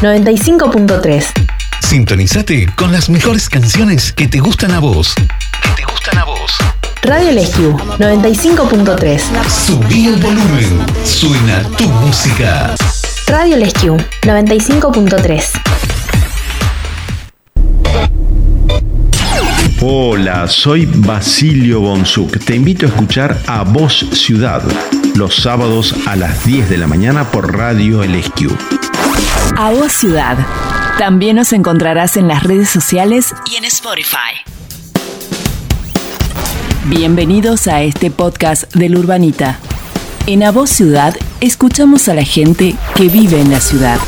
[0.00, 1.26] 95.3.
[1.82, 5.14] Sintonizate con las mejores canciones que te gustan a vos.
[5.14, 6.52] Que te gustan a vos.
[7.02, 9.20] Radio Lescu 95.3.
[9.66, 10.86] Subí el volumen.
[11.04, 12.74] Suena tu música.
[13.26, 15.44] Radio Lescu 95.3.
[19.82, 22.38] Hola, soy Basilio Bonsuk.
[22.38, 24.62] Te invito a escuchar A Voz Ciudad
[25.14, 28.89] los sábados a las 10 de la mañana por Radio LSQ.
[29.56, 30.38] A Voz Ciudad.
[30.98, 34.42] También nos encontrarás en las redes sociales y en Spotify.
[36.86, 39.58] Bienvenidos a este podcast del Urbanita.
[40.26, 43.98] En A Voz Ciudad escuchamos a la gente que vive en la ciudad.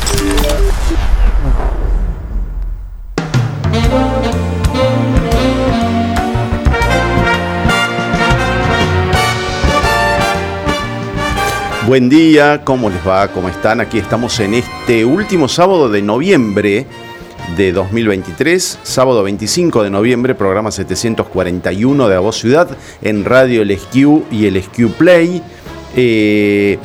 [11.85, 13.27] Buen día, ¿cómo les va?
[13.27, 13.81] ¿Cómo están?
[13.81, 16.85] Aquí estamos en este último sábado de noviembre
[17.57, 22.69] de 2023, sábado 25 de noviembre, programa 741 de A Voz Ciudad
[23.01, 23.77] en Radio El
[24.31, 25.43] y el SQ Play.
[25.93, 26.79] Eh,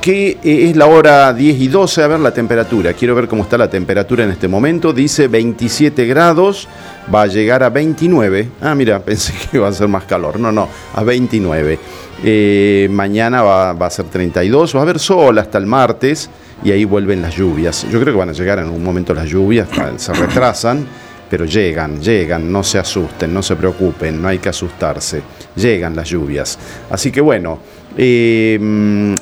[0.00, 3.42] que eh, es la hora 10 y 12, a ver la temperatura, quiero ver cómo
[3.42, 6.68] está la temperatura en este momento, dice 27 grados,
[7.12, 10.52] va a llegar a 29, ah mira, pensé que iba a ser más calor, no,
[10.52, 11.78] no, a 29.
[12.24, 16.28] Eh, mañana va, a ser 32, va a haber sol hasta el martes
[16.64, 17.86] y ahí vuelven las lluvias.
[17.90, 20.84] Yo creo que van a llegar en un momento las lluvias, se retrasan,
[21.28, 25.20] pero llegan, llegan, no se asusten, no se preocupen, no hay que asustarse,
[25.54, 26.58] llegan las lluvias.
[26.90, 27.58] Así que bueno,
[27.98, 29.14] eh,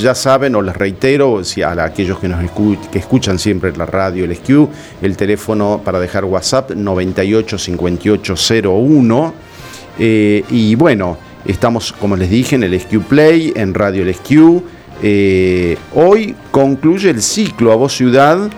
[0.00, 2.50] ya saben, o les reitero, a aquellos que nos
[2.90, 4.50] que escuchan siempre la radio, el SQ,
[5.02, 9.34] el teléfono para dejar WhatsApp 985801.
[9.98, 14.14] Eh, y bueno, Estamos, como les dije, en el SQ Play, en Radio El
[15.02, 18.50] eh, hoy concluye el ciclo a Voz Ciudad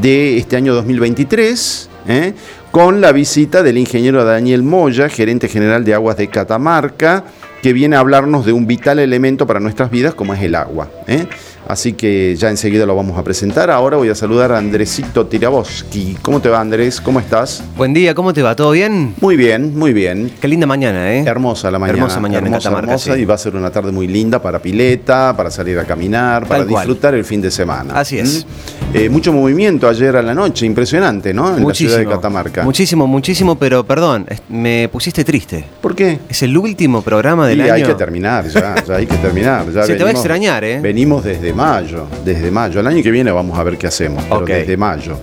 [0.00, 2.34] de este año 2023, eh,
[2.70, 7.24] con la visita del ingeniero Daniel Moya, gerente general de Aguas de Catamarca,
[7.62, 10.90] que viene a hablarnos de un vital elemento para nuestras vidas como es el agua.
[11.06, 11.26] Eh.
[11.68, 13.70] Así que ya enseguida lo vamos a presentar.
[13.70, 16.16] Ahora voy a saludar a Andresito Tiraboski.
[16.20, 17.00] ¿Cómo te va, Andrés?
[17.00, 17.62] ¿Cómo estás?
[17.76, 18.56] Buen día, ¿cómo te va?
[18.56, 19.14] ¿Todo bien?
[19.20, 20.30] Muy bien, muy bien.
[20.40, 21.24] Qué linda mañana, ¿eh?
[21.26, 21.98] Hermosa la mañana.
[21.98, 25.34] Hermosa mañana hermosa, en hermosa y va a ser una tarde muy linda para pileta,
[25.36, 27.94] para salir a caminar, para disfrutar el fin de semana.
[27.94, 28.44] Así es.
[28.44, 28.96] ¿Mm?
[28.96, 31.56] Eh, mucho movimiento ayer a la noche, impresionante, ¿no?
[31.56, 32.62] En la ciudad de Catamarca.
[32.62, 35.64] Muchísimo, muchísimo, pero perdón, me pusiste triste.
[35.80, 36.18] ¿Por qué?
[36.28, 37.72] Es el último programa del y año.
[37.72, 39.64] hay que terminar, ya, ya hay que terminar.
[39.86, 40.80] Se te va a extrañar, ¿eh?
[40.80, 42.80] Venimos desde mayo, desde mayo.
[42.80, 45.18] El año que viene vamos a ver qué hacemos, pero desde mayo.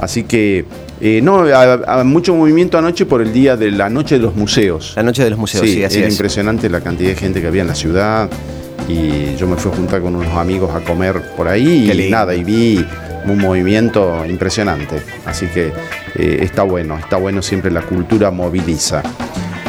[0.00, 0.64] Así que
[1.00, 4.94] eh, no, a, mucho movimiento anoche por el día de la noche de los museos.
[4.96, 6.14] La noche de los museos, sí, así era es.
[6.14, 8.30] impresionante la cantidad de gente que había en la ciudad.
[8.88, 12.34] Y yo me fui a juntar con unos amigos a comer por ahí y nada,
[12.34, 12.84] y vi
[13.26, 14.96] un movimiento impresionante.
[15.24, 15.72] Así que
[16.14, 19.02] eh, está bueno, está bueno, siempre la cultura moviliza.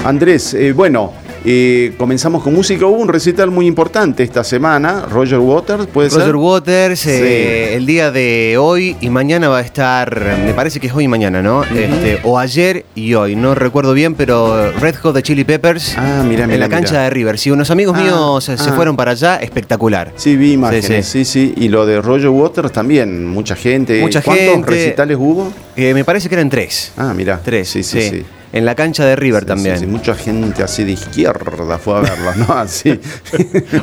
[0.04, 1.14] Andrés, eh, bueno,
[1.46, 2.88] eh, comenzamos con música.
[2.88, 5.06] Hubo un recital muy importante esta semana.
[5.10, 6.22] Roger Waters, ¿puede ser?
[6.22, 10.88] Roger Waters, eh, el día de hoy y mañana va a estar, me parece que
[10.88, 11.64] es hoy y mañana, ¿no?
[11.64, 16.24] este, o ayer y hoy, no recuerdo bien, pero Red Hot de Chili Peppers ah,
[16.28, 17.38] mira, en la cancha de River.
[17.38, 18.74] Sí, unos amigos ah, míos se ah.
[18.74, 20.14] fueron para allá, espectacular.
[20.16, 21.54] Sí, vi imágenes, sí sí.
[21.58, 24.02] Y lo de Roger Waters también, mucha gente.
[24.02, 25.54] Mucha ¿Cuántos recitales hubo?
[25.76, 26.92] Eh, me parece que eran tres.
[26.98, 27.40] Ah, mira.
[27.44, 28.02] Tres, sí, sí.
[28.02, 29.78] sí en la cancha de River también.
[29.78, 32.54] Sí, mucha gente así de izquierda fue a verlo, ¿no?
[32.56, 32.98] Así.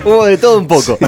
[0.02, 0.98] Hubo de todo un poco.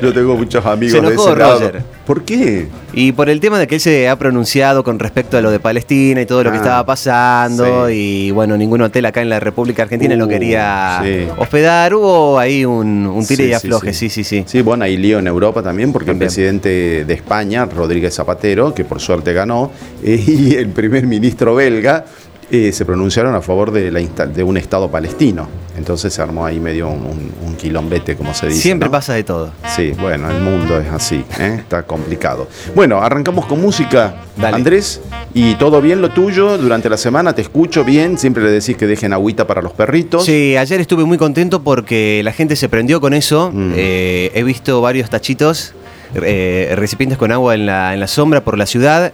[0.00, 1.72] Yo tengo muchos amigos de ese lado.
[2.06, 2.68] ¿Por qué?
[2.92, 5.58] Y por el tema de que él se ha pronunciado con respecto a lo de
[5.58, 7.90] Palestina y todo lo que ah, estaba pasando.
[7.90, 11.02] Y bueno, ningún hotel acá en la República Argentina lo uh, quería
[11.36, 11.92] hospedar.
[11.94, 14.44] Hubo ahí un, un tire y afloje, sí, sí, sí.
[14.46, 18.84] Sí, bueno, hay lío en Europa también, porque el presidente de España, Rodríguez Zapatero, que
[18.84, 19.72] por suerte ganó,
[20.04, 22.04] y el primer ministro belga
[22.52, 25.48] eh, se pronunciaron a favor de, la de un Estado palestino.
[25.76, 28.60] Entonces se armó ahí medio un, quilombete, como se dice.
[28.60, 29.52] Siempre pasa de todo.
[29.76, 31.56] Sí, bueno, el mundo es así, ¿eh?
[31.58, 32.48] está complicado.
[32.74, 35.00] Bueno, arrancamos con música, Andrés,
[35.34, 38.86] y todo bien lo tuyo durante la semana, te escucho bien, siempre le decís que
[38.86, 40.24] dejen agüita para los perritos.
[40.24, 43.50] Sí, ayer estuve muy contento porque la gente se prendió con eso.
[43.52, 43.72] Mm.
[43.76, 45.74] Eh, he visto varios tachitos
[46.12, 49.12] recipientes con agua en la, en la sombra por la ciudad,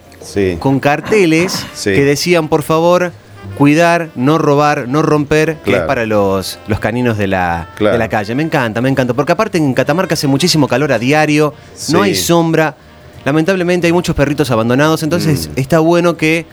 [0.58, 3.12] con carteles que decían, por favor,
[3.56, 8.08] cuidar, no robar, no romper, que es para los, los caninos de la, de la
[8.08, 8.34] calle.
[8.34, 9.14] Me encanta, me encanta.
[9.14, 11.54] Porque aparte en Catamarca hace muchísimo calor a diario,
[11.90, 12.76] no hay sombra.
[13.24, 15.60] Lamentablemente hay muchos perritos abandonados, entonces mm.
[15.60, 16.46] está bueno que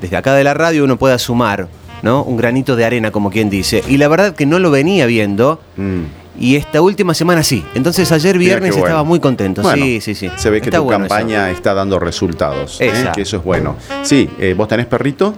[0.00, 1.68] desde acá de la radio uno pueda sumar
[2.02, 2.22] ¿no?
[2.22, 3.82] un granito de arena, como quien dice.
[3.88, 5.60] Y la verdad que no lo venía viendo.
[5.76, 6.02] Mm.
[6.38, 7.64] Y esta última semana sí.
[7.74, 9.62] Entonces ayer viernes estaba muy contento.
[9.74, 10.30] sí, sí, sí.
[10.36, 12.78] Se ve que tu campaña está dando resultados.
[12.80, 12.92] ¿eh?
[13.14, 13.76] Que eso es bueno.
[14.02, 15.34] Sí, eh, ¿vos tenés perrito?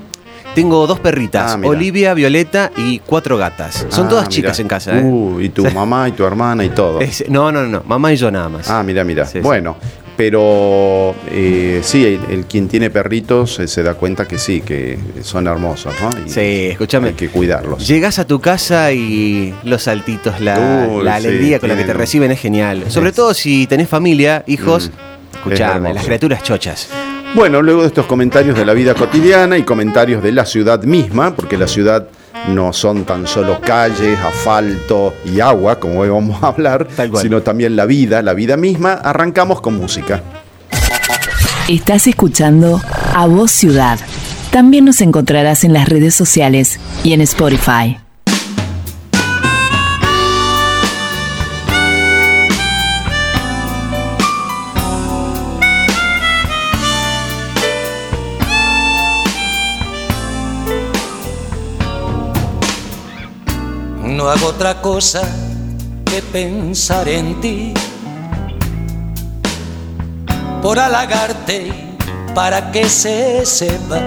[0.54, 3.86] Tengo dos perritas, ah, Olivia, Violeta y cuatro gatas.
[3.88, 4.98] Son ah, todas chicas en casa.
[4.98, 5.02] ¿eh?
[5.02, 7.00] Uh, y tu mamá y tu hermana y todo.
[7.28, 8.68] no, no, no, mamá y yo nada más.
[8.68, 9.28] Ah, mira, mira.
[9.42, 9.76] bueno,
[10.18, 15.46] pero eh, sí, el, quien tiene perritos eh, se da cuenta que sí, que son
[15.46, 16.10] hermosos, ¿no?
[16.26, 17.10] sí, escúchame.
[17.10, 17.86] Hay que cuidarlos.
[17.86, 22.40] Llegas a tu casa y los saltitos, la, alegría con la que te reciben es
[22.40, 22.86] genial.
[22.88, 26.88] Sobre todo si tenés familia, hijos, mm, escuchame, las criaturas chochas.
[27.34, 31.34] Bueno, luego de estos comentarios de la vida cotidiana y comentarios de la ciudad misma,
[31.34, 32.08] porque la ciudad
[32.48, 36.88] no son tan solo calles, asfalto y agua, como hoy vamos a hablar,
[37.20, 38.94] sino también la vida, la vida misma.
[38.94, 40.22] Arrancamos con música.
[41.68, 42.80] Estás escuchando
[43.14, 43.98] A Voz Ciudad.
[44.50, 47.98] También nos encontrarás en las redes sociales y en Spotify.
[64.30, 65.22] Hago otra cosa
[66.04, 67.74] que pensar en ti.
[70.62, 71.72] Por halagarte
[72.34, 74.00] para que se sepa.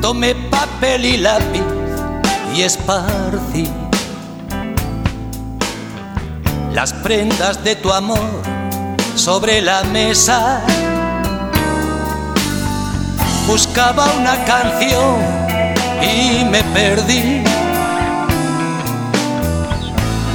[0.00, 1.62] Tomé papel y lápiz
[2.54, 3.70] y esparcí
[6.74, 8.42] las prendas de tu amor
[9.14, 10.60] sobre la mesa.
[13.46, 15.41] Buscaba una canción
[16.02, 17.42] y me perdí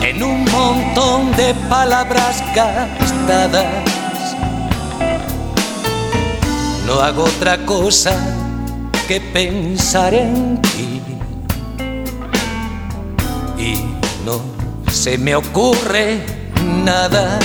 [0.02, 3.66] en un montón de palabras gastadas.
[6.86, 8.16] No hago otra cosa
[9.08, 11.02] que pensar en ti
[13.58, 13.76] y
[14.26, 14.42] no
[14.92, 16.22] se me ocurre
[16.86, 17.40] nada.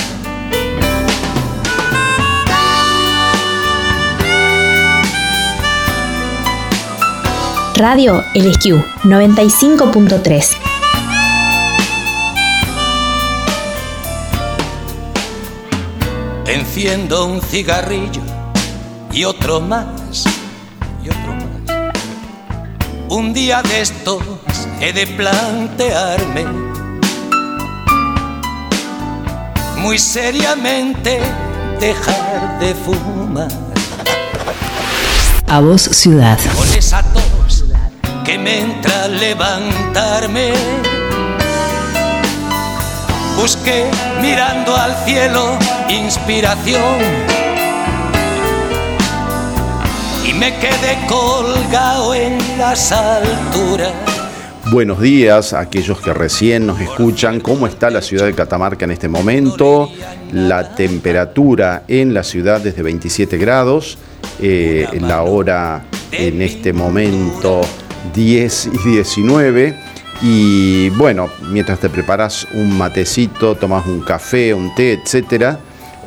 [7.76, 10.56] Radio LSQ 95.3.
[16.46, 18.20] Enciendo un cigarrillo
[19.10, 20.24] y otro más,
[21.02, 21.96] y otro más.
[23.08, 24.22] Un día de estos
[24.80, 26.44] he de plantearme
[29.78, 31.20] muy seriamente
[31.80, 33.48] dejar de fumar.
[35.48, 36.38] A voz ciudad.
[36.56, 37.02] Con esa
[38.24, 40.52] que me entra a levantarme.
[43.36, 47.00] Busqué mirando al cielo inspiración
[50.24, 53.92] y me quedé colgado en las alturas.
[54.70, 57.40] Buenos días a aquellos que recién nos escuchan.
[57.40, 59.90] ¿Cómo está la ciudad de Catamarca en este momento?
[60.32, 63.98] La temperatura en la ciudad es de 27 grados.
[64.40, 67.62] Eh, la hora en este momento
[68.14, 69.74] 10 y 19.
[70.22, 75.58] Y bueno, mientras te preparas un matecito, tomas un café, un té, etcétera,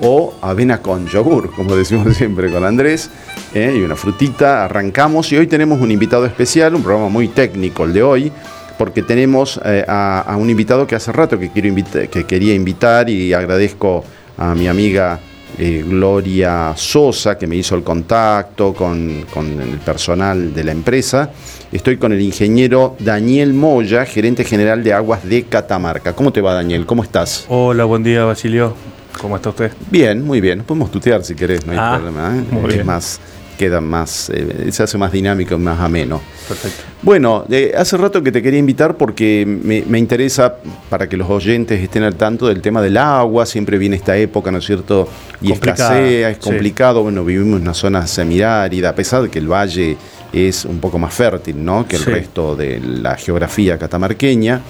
[0.01, 3.09] o avena con yogur, como decimos siempre con Andrés,
[3.53, 3.73] ¿eh?
[3.77, 5.31] y una frutita, arrancamos.
[5.31, 8.31] Y hoy tenemos un invitado especial, un programa muy técnico el de hoy,
[8.77, 11.75] porque tenemos eh, a, un invitado que hace rato que, quiero
[12.11, 14.03] que quería invitar y agradezco
[14.37, 15.19] a mi amiga
[15.57, 21.31] eh, Gloria Sosa, que me hizo el contacto con, el personal de la empresa.
[21.71, 26.13] Estoy con el ingeniero Daniel Moya, gerente general de Aguas de Catamarca.
[26.13, 26.85] ¿Cómo te va, Daniel?
[26.85, 27.45] ¿Cómo estás?
[27.49, 28.75] Hola, buen día, Basilio.
[29.21, 29.71] ¿Cómo está usted?
[29.89, 30.63] Bien, muy bien.
[30.63, 32.77] Podemos tutear si querés, no hay ah, problema.
[32.77, 32.83] ¿eh?
[32.83, 33.19] más,
[33.57, 36.21] queda más, eh, se hace más dinámico, más ameno.
[36.47, 36.83] Perfecto.
[37.01, 37.45] Bueno,
[37.77, 40.55] hace rato que te quería invitar porque me, interesa
[40.89, 43.45] para que los oyentes estén al tanto del tema del agua.
[43.45, 45.07] Siempre viene esta época, ¿no es cierto?
[45.41, 47.03] Y escasea, es complicado.
[47.03, 49.97] Bueno, vivimos en una zona semirárida, a pesar de que el valle
[50.33, 51.87] es un poco más fértil, ¿no?
[51.87, 54.61] Que el resto de la geografía catamarqueña.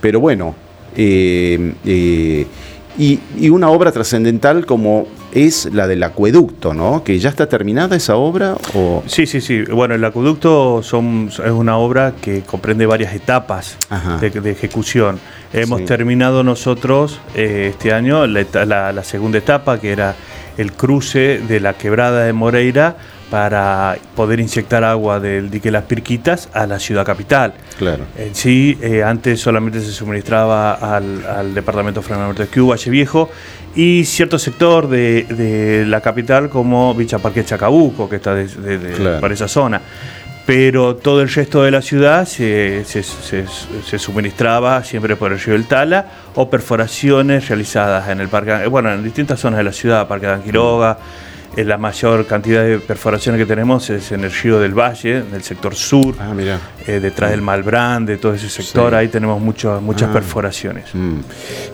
[0.00, 0.54] Pero bueno,
[0.96, 2.46] eh, eh,
[2.98, 7.04] y, una obra trascendental como es la del acueducto, ¿no?
[7.04, 8.56] Que ya está terminada esa obra.
[8.74, 9.02] O...
[9.06, 9.62] Sí, sí, sí.
[9.62, 13.76] Bueno, el acueducto son, es una obra que comprende varias etapas
[14.20, 15.20] de, ejecución.
[15.52, 20.14] Hemos terminado nosotros eh, este año la, segunda etapa, que era
[20.56, 22.96] el cruce de la quebrada de Moreira
[23.30, 27.54] para poder inyectar agua del dique Las Pirquitas a la ciudad capital.
[27.78, 28.04] Claro.
[28.18, 33.30] En sí, eh, antes solamente se suministraba al, departamento de Cuba, Valle Viejo,
[33.74, 39.46] y cierto sector de, la capital como Villa Parque Chacabuco, que está de, para esa
[39.46, 39.80] zona.
[40.44, 45.66] pero todo el resto de la ciudad se, se, suministraba siempre por el río del
[45.66, 50.26] Tala o perforaciones realizadas en el parque, bueno, en distintas zonas de la ciudad, Parque
[50.26, 50.98] de Anquiroga,
[51.56, 55.34] eh, la mayor cantidad de perforaciones que tenemos es en el río del Valle, en
[55.34, 56.32] el sector sur, ah,
[56.86, 60.12] eh, detrás del Malbrán, de todo ese sector, ahí tenemos muchas ah.
[60.12, 60.86] perforaciones.
[60.94, 61.20] Mm.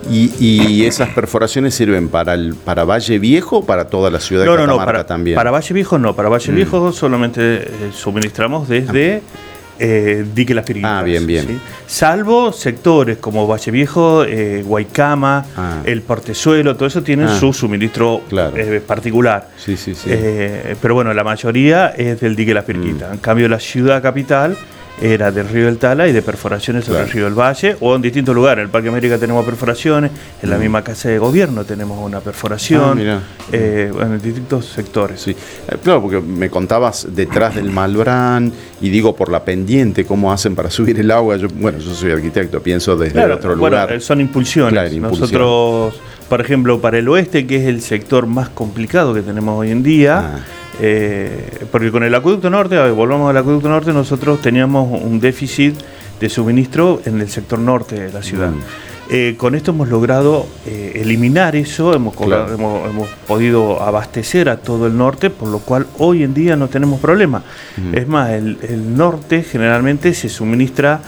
[0.09, 4.47] ¿Y, esas perforaciones sirven para el para Valle Viejo o para toda la ciudad de
[4.47, 5.35] Catamarca no, no, para, también?
[5.35, 6.55] Para Valle Viejo no, para Valle mm.
[6.55, 9.17] Viejo solamente eh, suministramos desde...
[9.17, 9.46] Ah
[9.79, 10.91] eh, Dique Las Piritas.
[10.91, 11.59] Ah, bien, bien.
[11.85, 15.81] Salvo sectores como Valle Viejo, eh, Guaycama, ah.
[15.83, 17.39] el Portezuelo, todo eso tienen ah.
[17.39, 18.21] su suministro
[18.55, 19.49] eh, particular.
[19.57, 20.09] Sí, sí, sí.
[20.11, 23.09] Eh, pero bueno, la mayoría es del Dique Las Piritas.
[23.09, 23.13] Mm.
[23.13, 24.57] En cambio, la ciudad capital
[25.01, 28.01] era del río del Tala y de perforaciones sobre el río del Valle o en
[28.01, 28.61] distintos lugares.
[28.61, 30.11] En el Parque América tenemos perforaciones,
[30.41, 30.59] en la mm.
[30.59, 35.21] misma casa de gobierno tenemos una perforación, ah, eh, en distintos sectores.
[35.21, 35.31] Sí.
[35.31, 38.51] Eh, claro, porque me contabas detrás del Malbrán
[38.81, 41.37] y digo por la pendiente, cómo hacen para subir el agua.
[41.37, 43.91] Yo, bueno, yo soy arquitecto, pienso desde otro lugar.
[43.93, 44.93] Eh, son impulsiones.
[44.97, 45.95] Nosotros,
[46.27, 49.83] por ejemplo, para el oeste, que es el sector más complicado que tenemos hoy en
[49.83, 50.39] día, ah.
[50.79, 55.75] Eh, porque con el acueducto norte, volvamos al acueducto norte, nosotros teníamos un déficit
[56.19, 58.51] de suministro en el sector norte de la ciudad.
[58.51, 58.61] Mm.
[59.09, 64.97] Eh, con esto hemos logrado eh, eliminar eso, hemos, hemos, podido abastecer a todo el
[64.97, 67.41] norte, por lo cual hoy en día no tenemos problema.
[67.77, 67.95] Mm.
[67.95, 70.99] Es más, el, norte generalmente se suministra,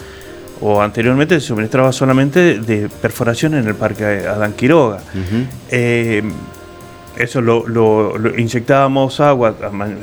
[0.62, 5.02] o anteriormente se suministraba solamente de perforación en el Parque Adán Quiroga
[7.18, 9.54] eso lo, inyectábamos agua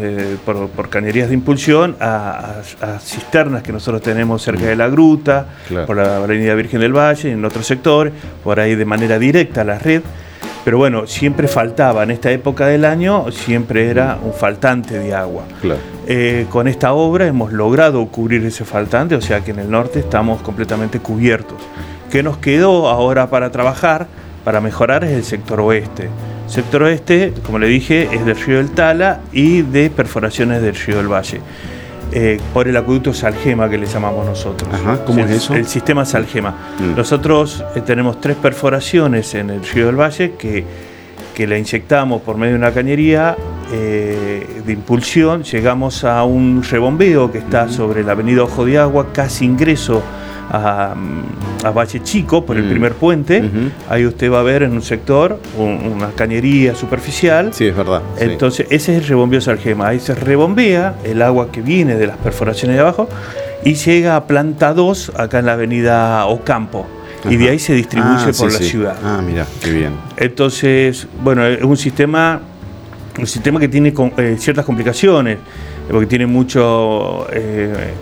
[0.00, 2.56] eh, por, cañerías de impulsión a,
[3.00, 5.46] cisternas que nosotros tenemos cerca de la gruta,
[5.86, 8.12] por la Avenida Virgen del Valle, en otros sectores,
[8.44, 10.02] por ahí de manera directa a la red.
[10.64, 15.44] Pero bueno, siempre faltaba, en esta época del año siempre era un faltante de agua.
[16.08, 20.00] Eh, con esta obra hemos logrado cubrir ese faltante, o sea que en el norte
[20.00, 21.58] estamos completamente cubiertos.
[22.10, 24.08] ¿Qué nos quedó ahora para trabajar,
[24.44, 26.08] para mejorar, es el sector oeste
[26.46, 30.98] Sector oeste, como le dije, es del río del Tala y de perforaciones del río
[30.98, 31.40] del Valle.
[32.12, 34.70] Eh, por el acueducto Salgema que le llamamos nosotros.
[35.04, 35.54] ¿Cómo es eso?
[35.54, 36.54] El sistema Salgema.
[36.78, 36.96] Mm.
[36.96, 40.64] Nosotros eh, tenemos tres perforaciones en el río del Valle que,
[41.34, 43.36] que la inyectamos por medio de una cañería
[43.72, 45.42] eh, de impulsión.
[45.42, 50.00] Llegamos a un rebombeo que está sobre la avenida Ojo de Agua, casi ingreso
[50.50, 50.94] a,
[51.64, 52.70] a Valle Chico por el mm.
[52.70, 53.42] primer puente.
[53.88, 57.52] Ahí usted va a ver en un sector una cañería superficial.
[57.52, 58.02] Sí, es verdad.
[58.18, 59.88] Entonces, ese es el rebombeo Salgema.
[59.88, 63.08] Ahí se rebombea el agua que viene de las perforaciones de abajo
[63.64, 66.86] y llega a planta 2 acá en la avenida Ocampo.
[67.28, 68.96] Y de ahí se distribuye ah, por la ciudad.
[69.02, 69.94] Ah, mira, qué bien.
[70.16, 72.40] Entonces, bueno, es un sistema,
[73.18, 75.38] un sistema que tiene eh, ciertas complicaciones,
[75.90, 77.94] porque tiene mucho, eh,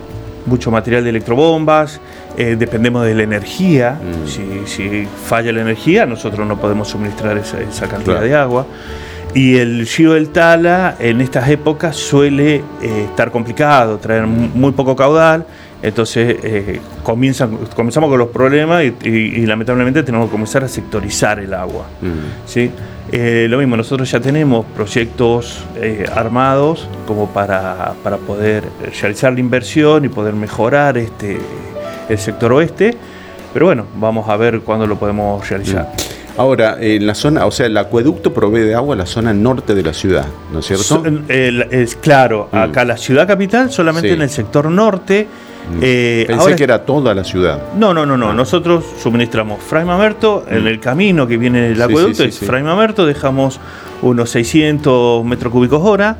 [0.45, 2.01] mucho material de electrobombas,
[2.37, 3.99] eh, dependemos de la energía.
[4.01, 4.67] Mm.
[4.67, 8.67] Si, falla la energía, nosotros no podemos suministrar esa, cantidad de agua.
[9.35, 14.97] Y el río del Tala en estas épocas suele eh, estar complicado, traer muy poco
[14.97, 15.47] caudal.
[15.83, 21.53] Entonces eh, comienzan, comenzamos con los problemas y, lamentablemente tenemos que comenzar a sectorizar el
[21.55, 21.87] agua.
[22.01, 22.49] Mm.
[22.49, 22.71] ¿sí?
[23.13, 25.65] lo mismo, nosotros ya tenemos proyectos
[26.13, 28.65] armados como para, para poder
[29.01, 31.39] realizar la inversión y poder mejorar este,
[32.09, 32.97] el sector oeste,
[33.53, 35.85] pero bueno, vamos a ver cuándo lo podemos realizar.
[35.85, 36.15] Mm.
[36.37, 39.75] Ahora, en la zona, o sea, el acueducto provee de agua a la zona norte
[39.75, 41.05] de la ciudad, ¿no es cierto?
[41.29, 42.57] es claro, mm.
[42.57, 45.29] acá la ciudad capital solamente en el sector norte.
[45.71, 45.79] Mm.
[45.81, 47.73] Eh, Pensé que era toda la ciudad.
[47.79, 48.31] No, no, no, no.
[48.31, 48.35] Ah.
[48.35, 53.61] Nosotros suministramos Fray Mamerto, en el camino que viene el acueducto es Fray Mamerto, dejamos
[54.03, 56.17] unos 600 metros cúbicos hora.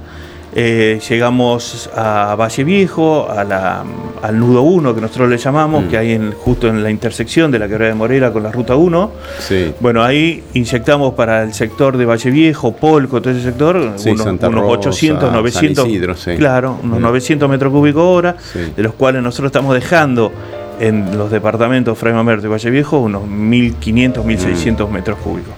[0.57, 5.89] Eh, llegamos a Valle Viejo, al nudo 1 que nosotros le llamamos, mm.
[5.89, 8.77] que hay en, justo en la intersección de la quebrada de Morera con la ruta
[8.77, 9.11] 1.
[9.81, 15.33] Bueno, ahí inyectamos para el sector de Valle Viejo, Polco, todo ese sector, unos, 800,
[15.33, 15.89] 900,
[16.37, 17.51] claro, unos 900 mm.
[17.51, 18.37] metros cúbicos hora,
[18.77, 20.33] de los cuales nosotros estamos dejando
[20.81, 24.93] en los departamentos Fray Mamerto y Valle Viejo unos 1.500, 1.600 mm.
[24.93, 25.55] metros cúbicos.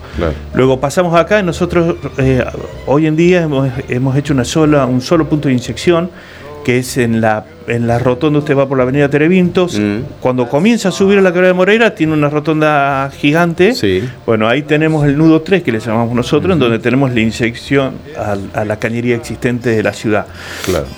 [0.54, 2.44] Luego pasamos acá y nosotros eh,
[2.86, 6.10] hoy en día hemos, hemos, hecho una sola, un solo punto de inyección
[6.66, 10.18] que es en la, en la rotonda, usted va por la avenida Terevintos, mm.
[10.20, 13.72] cuando comienza a subir a la carrera de Moreira, tiene una rotonda gigante.
[14.26, 17.94] Bueno, ahí tenemos el nudo 3, que le llamamos nosotros, en donde tenemos la inyección
[18.52, 20.26] a, la cañería existente de la ciudad.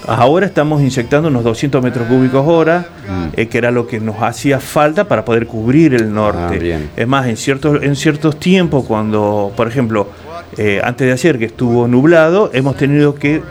[0.07, 3.39] Ahora estamos inyectando unos 200 metros cúbicos hora, mm.
[3.39, 6.77] eh, que era lo que nos hacía falta para poder cubrir el norte.
[6.77, 10.09] Ah, es más, en ciertos, en ciertos tiempos, cuando, por ejemplo,
[10.57, 13.43] eh, antes de ayer que estuvo nublado, hemos tenido que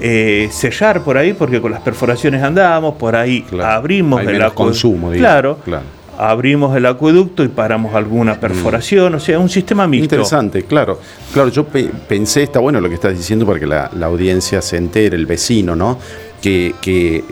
[0.00, 5.58] eh, sellar por ahí, porque con las perforaciones andamos, por ahí abrimos el consumo, claro,
[5.64, 5.84] claro,
[6.18, 8.40] abrimos el acueducto y paramos alguna mm.
[8.40, 10.16] perforación, o sea, un sistema mixto.
[10.16, 11.00] Interesante, claro.
[11.32, 15.16] Claro, yo pensé, está bueno lo que estás diciendo para que la, audiencia se entere,
[15.16, 15.98] el vecino, ¿no?
[16.40, 17.24] Que, que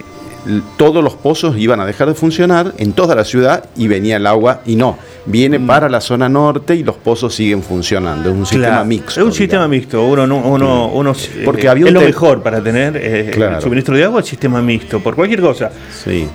[0.77, 4.27] todos los pozos iban a dejar de funcionar en toda la ciudad y venía el
[4.27, 5.67] agua y no, viene mm.
[5.67, 8.31] para la zona norte y los pozos siguen funcionando.
[8.31, 9.21] Es un sistema mixto.
[9.21, 10.05] Es un sistema mixto.
[10.05, 14.21] Uno, uno, uno, Porque había es lo mejor para tener eh, el suministro de agua,
[14.21, 15.71] el sistema mixto, por cualquier cosa.
[16.05, 16.29] Sí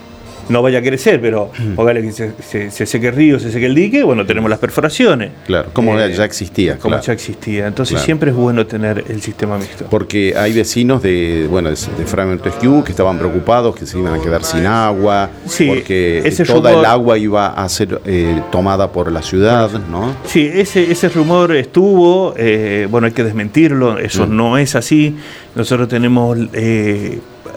[0.50, 4.04] no vaya a crecer, pero póngale que se, seque el río, se seque el dique,
[4.04, 5.32] bueno, tenemos las perforaciones.
[5.46, 6.78] Claro, como eh, ya existía.
[6.78, 7.68] Como ya existía.
[7.68, 9.86] Entonces siempre es bueno tener el sistema mixto.
[9.90, 14.22] Porque hay vecinos de, bueno, de, Fragment Rescue que estaban preocupados que se iban a
[14.22, 19.22] quedar sin agua, sí, porque toda el agua iba a ser eh, tomada por la
[19.22, 20.16] ciudad, ¿no?
[20.26, 24.36] Sí, ese, ese rumor estuvo, eh, bueno, hay que desmentirlo, eso mm.
[24.36, 25.16] no es así.
[25.58, 26.38] Nosotros tenemos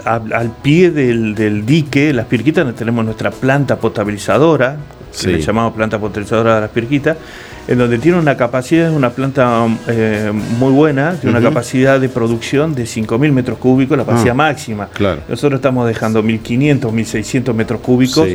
[0.05, 4.77] al, pie del, dique, las pirquitas, tenemos nuestra planta potabilizadora,
[5.21, 7.17] que le llamamos planta potabilizadora de las pirquitas,
[7.69, 12.09] en donde tiene una capacidad, es una planta eh, muy buena, tiene una capacidad de
[12.09, 14.89] producción de 5.000 metros cúbicos, la capacidad ah, máxima.
[15.29, 18.29] Nosotros estamos dejando 1.500, 1.600 metros cúbicos.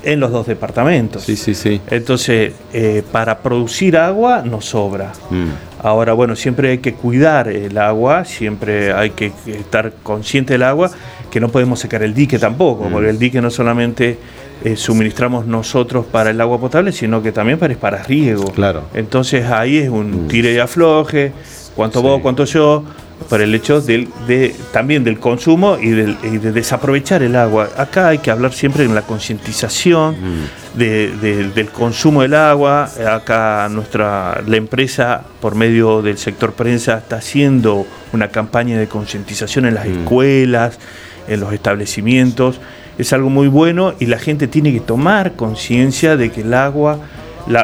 [0.00, 1.24] En los dos departamentos.
[1.24, 1.80] Sí, sí, sí.
[1.90, 5.12] Entonces, eh, para producir agua nos sobra.
[5.28, 5.48] Mm.
[5.82, 10.90] Ahora, bueno, siempre hay que cuidar el agua, siempre hay que estar consciente del agua,
[11.30, 12.92] que no podemos secar el dique tampoco, mm.
[12.92, 14.18] porque el dique no solamente
[14.64, 18.44] eh, suministramos nosotros para el agua potable, sino que también para, para riego.
[18.52, 18.84] Claro.
[18.94, 20.28] Entonces ahí es un mm.
[20.28, 21.32] tire y afloje,
[21.76, 22.82] cuánto vos, cuánto yo,
[23.28, 27.68] por el hecho del, de, también del consumo y, de desaprovechar el agua.
[27.76, 30.67] Acá hay que hablar siempre en la concientización mm.
[30.78, 32.90] Del consumo del agua.
[33.12, 39.66] Acá nuestra la empresa, por medio del sector prensa, está haciendo una campaña de concientización
[39.66, 39.98] en las mm.
[40.00, 40.78] escuelas,
[41.26, 42.60] en los establecimientos.
[42.96, 46.98] Es algo muy bueno y la gente tiene que tomar conciencia de que el agua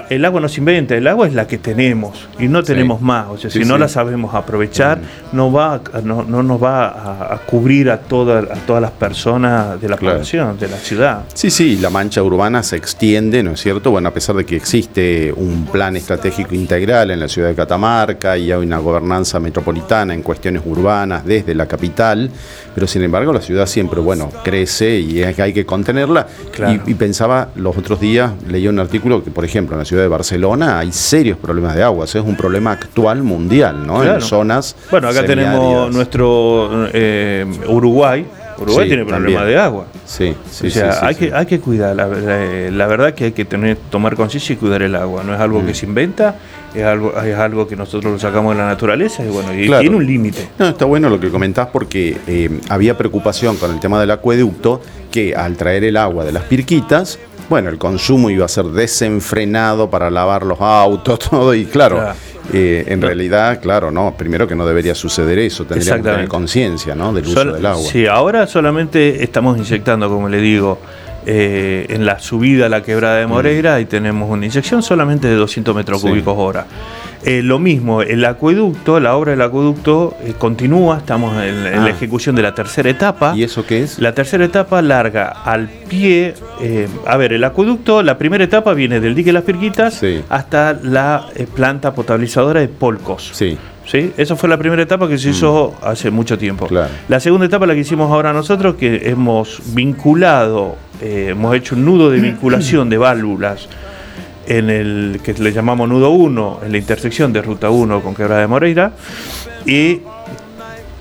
[0.09, 3.29] el agua no se inventa, el agua es la que tenemos y no tenemos más.
[3.29, 5.37] O sea, si no la sabemos aprovechar, mm.
[5.37, 9.97] no, va, no, nos va a, cubrir a, toda, a todas las personas de la
[9.97, 11.25] población, de la ciudad.
[11.35, 13.91] Sí, sí, la mancha urbana se extiende, ¿no es cierto?
[13.91, 18.37] Bueno, a pesar de que existe un plan estratégico integral en la ciudad de Catamarca
[18.39, 22.31] y hay una gobernanza metropolitana en cuestiones urbanas desde la capital,
[22.75, 26.27] pero sin embargo la ciudad siempre, bueno, crece y hay que contenerla.
[26.87, 30.09] Y, pensaba los otros días, leí un artículo que, por ejemplo, en la ciudad de
[30.09, 34.03] Barcelona hay serios problemas de agua, es un problema actual mundial, ¿no?
[34.03, 34.77] En zonas.
[34.91, 38.27] Bueno, acá tenemos nuestro eh, Uruguay.
[38.57, 39.87] Uruguay tiene problemas de agua.
[40.07, 41.97] Sí, sí, o sea, hay, que, hay que cuidar.
[41.97, 42.07] La,
[42.87, 45.25] verdad que hay que tener, tomar conciencia y cuidar el agua.
[45.25, 45.75] No es algo que mm.
[45.75, 46.37] se inventa,
[46.75, 49.97] es algo, es algo que nosotros lo sacamos de la naturaleza y bueno, y tiene
[49.97, 50.49] un límite.
[50.59, 54.81] No, está bueno lo que comentás porque eh, había preocupación con el tema del acueducto
[55.11, 59.91] que al traer el agua de las pirquitas bueno, el consumo iba a ser desenfrenado
[59.91, 62.13] para lavar los autos, todo, y claro,
[62.53, 66.95] eh, en realidad, claro, no, primero que no debería suceder eso, tendríamos que tener conciencia
[66.95, 67.13] ¿no?
[67.13, 67.91] del uso del agua.
[67.91, 70.79] Sí, ahora solamente estamos inyectando, como le digo,
[71.27, 75.37] eh, en la subida a la quebrada de Moreira, y tenemos una inyección solamente de
[75.37, 76.67] 200 metros cúbicos hora.
[77.27, 81.89] Eh, lo mismo, el acueducto, la obra del acueducto eh, continúa, estamos en, la ah.
[81.89, 83.33] ejecución de la tercera etapa.
[83.35, 83.99] ¿Y eso qué es?
[83.99, 86.35] La tercera etapa larga al pie.
[86.61, 90.79] Eh, a ver, el acueducto, la primera etapa viene del dique de las Pirquitas hasta
[90.83, 93.31] la planta potabilizadora de Polcos.
[93.33, 93.57] Sí.
[93.87, 94.13] ¿Sí?
[94.17, 95.87] Esa fue la primera etapa que se hizo mm.
[95.87, 96.69] hace mucho tiempo.
[97.09, 102.11] La segunda etapa, la que hicimos ahora nosotros, que hemos vinculado, hemos hecho un nudo
[102.11, 103.69] de vinculación de válvulas
[104.47, 108.41] en el que le llamamos nudo 1, en la intersección de ruta 1 con Quebrada
[108.41, 108.93] de Moreira,
[109.67, 110.01] y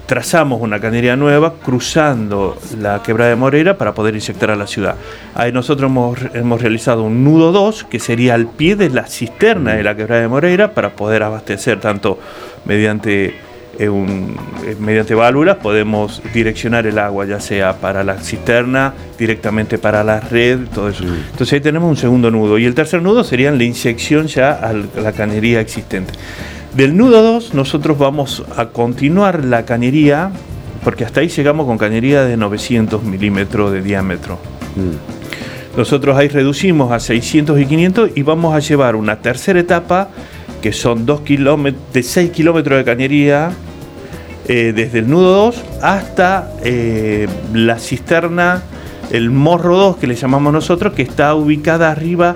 [0.06, 4.96] trazamos una cañería nueva cruzando la Quebrada de Moreira para poder inyectar a la ciudad.
[5.34, 9.74] Ahí nosotros hemos, hemos realizado un nudo 2, que sería al pie de la cisterna
[9.74, 12.20] de la Quebrada de Moreira, para poder abastecer tanto
[12.66, 13.34] mediante
[13.80, 14.36] un,
[14.80, 20.60] mediante válvulas podemos direccionar el agua, ya sea para la cisterna, directamente para la red,
[20.74, 21.04] todo eso.
[21.04, 22.58] Entonces ahí tenemos un segundo nudo.
[22.58, 26.14] Y el tercer nudo sería la inyección ya a la cañería existente.
[26.76, 30.32] Del nudo 2 nosotros vamos a continuar la cañería,
[30.84, 34.40] porque hasta ahí llegamos con cañería de 900 milímetros de diámetro.
[34.76, 35.78] Mm.
[35.78, 40.10] Nosotros ahí reducimos a 600 y 500 y vamos a llevar una tercera etapa
[40.64, 43.52] que son 2 kilómetros, de 6 kilómetros de cañería,
[44.48, 48.64] eh, desde el nudo 2 hasta eh, la cisterna,
[49.12, 52.34] el morro 2 que le llamamos nosotros, que está ubicada arriba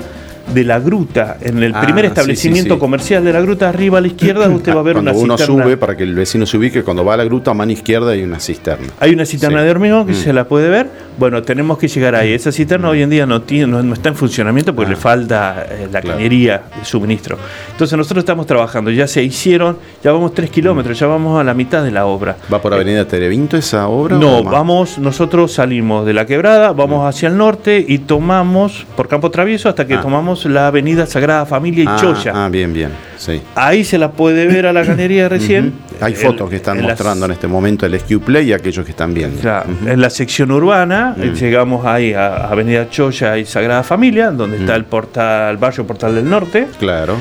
[0.53, 4.07] de la gruta, en el primer ah, establecimiento comercial de la gruta, arriba a la
[4.07, 6.83] izquierda, usted va a ver cuando una uno sube, para que el vecino se ubique,
[6.83, 8.87] cuando va a la gruta, a mano izquierda hay una cisterna.
[8.99, 10.15] Hay una cisterna de hormigón que mm.
[10.15, 10.89] se la puede ver.
[11.17, 12.31] Bueno, tenemos que llegar ahí.
[12.31, 14.93] Esa cisterna hoy en día no, tiene, no, está en funcionamiento porque ah.
[14.93, 17.37] le falta eh, la cañería de suministro.
[17.71, 21.53] Entonces nosotros estamos trabajando, ya se hicieron, ya vamos tres kilómetros, ya vamos a la
[21.53, 22.37] mitad de la obra.
[22.51, 24.15] ¿Va por Avenida Terevinto esa obra?
[24.17, 27.07] No, vamos, nosotros salimos de la quebrada, vamos mm.
[27.07, 30.01] hacia el norte y tomamos por Campo Travieso hasta que ah.
[30.01, 32.33] tomamos la avenida Sagrada Familia y Choya.
[32.35, 32.91] Ah, bien, bien.
[33.17, 33.41] Sí.
[33.55, 35.73] Ahí se la puede ver a la galería recién.
[35.99, 39.13] Hay fotos que están mostrando en este momento el SQ Play y aquellos que están
[39.13, 39.41] viendo.
[39.85, 41.33] En la sección urbana mm.
[41.33, 44.75] llegamos ahí a Avenida Choya y Sagrada Familia, donde está mm.
[44.75, 46.67] el portal, barrio Portal del Norte.
[46.79, 47.17] Claro.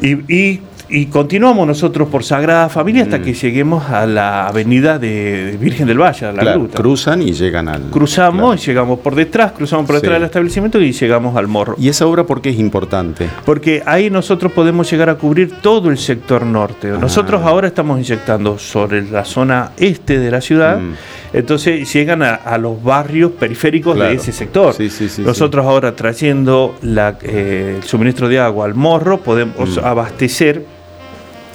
[0.00, 0.60] y y
[1.06, 3.22] continuamos nosotros por Sagrada Familia hasta mm.
[3.22, 6.76] que lleguemos a la avenida de Virgen del Valle, a la ruta.
[6.78, 7.90] Cruzan y llegan al.
[7.90, 11.76] Cruzamos y llegamos por detrás, cruzamos por detrás del establecimiento y llegamos al morro.
[11.78, 13.28] ¿Y esa obra por qué es importante?
[13.44, 16.90] Porque ahí nosotros podemos llegar a cubrir todo el sector norte.
[16.92, 16.98] Ah.
[17.00, 20.78] Nosotros ahora estamos inyectando sobre la zona este de la ciudad.
[20.78, 20.94] Mm.
[21.32, 24.74] Entonces llegan a, los barrios periféricos de ese sector.
[25.18, 26.74] Nosotros ahora trayendo
[27.22, 29.84] eh, el suministro de agua al morro podemos mm.
[29.84, 30.79] abastecer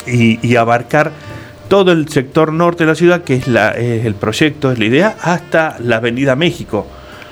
[0.08, 1.12] y, abarcar
[1.68, 5.16] todo el sector norte de la ciudad, que es, la, el proyecto, es la idea,
[5.22, 6.88] hasta la Avenida México.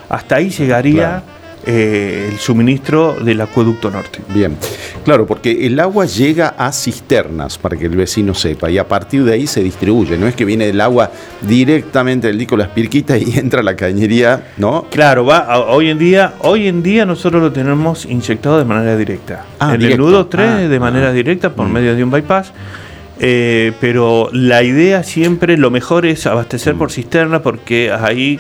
[0.10, 1.24] Hasta ahí llegaría
[1.66, 4.20] eh, el suministro del acueducto norte.
[4.34, 4.58] Bien,
[5.06, 9.24] claro, porque el agua llega a cisternas, para que el vecino sepa, y a partir
[9.24, 10.18] de ahí se distribuye.
[10.18, 13.76] No es que viene el agua directamente del dico Las Pirquitas y entra a la
[13.76, 14.88] cañería, ¿no?
[14.92, 19.46] Claro, va, hoy en día, hoy en día nosotros lo tenemos inyectado de manera directa.
[19.60, 21.14] Ah, en el nudo 3 ah, de manera ah.
[21.14, 21.72] directa por mm.
[21.72, 22.52] medio de un bypass.
[23.20, 26.78] Eh, pero la idea siempre, lo mejor es abastecer mm.
[26.78, 28.40] por cisterna porque ahí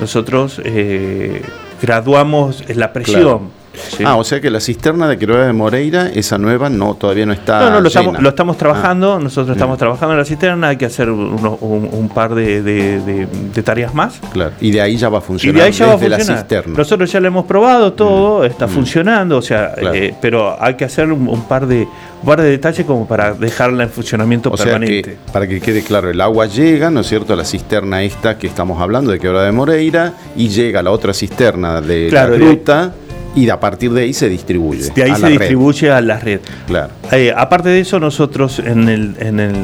[0.00, 1.42] nosotros eh,
[1.80, 3.63] graduamos la presión.
[4.04, 7.32] Ah, o sea que la cisterna de Quiroga de Moreira, esa nueva, no todavía no
[7.32, 7.60] está.
[7.60, 9.20] No, no, lo, estamos, lo estamos, trabajando, ah.
[9.20, 13.26] nosotros estamos trabajando en la cisterna, hay que hacer un, par de,
[13.64, 14.20] tareas más.
[14.32, 15.56] Claro, y de ahí ya va a funcionar.
[15.56, 16.68] Y de ahí ya va a funcionar.
[16.68, 18.46] Nosotros ya lo hemos probado todo, mm.
[18.46, 18.70] está mm.
[18.70, 21.86] funcionando, o sea, eh, pero hay que hacer un, par de
[22.24, 25.18] par de detalles como para dejarla en funcionamiento permanente.
[25.32, 28.46] para que quede claro, el agua llega, ¿no es cierto?, a la cisterna esta que
[28.46, 32.94] estamos hablando de Quebrada de Moreira y llega a la otra cisterna de la ruta
[33.34, 34.90] y a partir de ahí se distribuye.
[34.94, 36.40] De ahí se distribuye a la red.
[36.66, 36.92] Claro.
[37.12, 39.54] Eh, aparte de eso, nosotros en, el, en, el,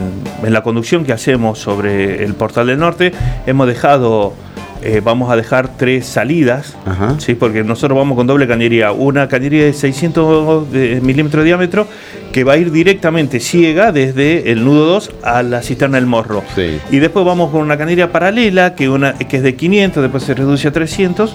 [0.42, 3.12] en la conducción que hacemos sobre el Portal del Norte
[3.46, 4.34] hemos dejado
[4.82, 6.74] eh, vamos a dejar tres salidas,
[7.18, 7.34] ¿sí?
[7.34, 10.68] porque nosotros vamos con doble cañería, una cañería de 600
[11.02, 11.86] milímetros de diámetro
[12.32, 16.42] que va a ir directamente ciega desde el nudo 2 a la cisterna del morro.
[16.90, 20.34] Y después vamos con una cañería paralela que, una, que es de 500, después se
[20.34, 21.34] reduce a 300, mm.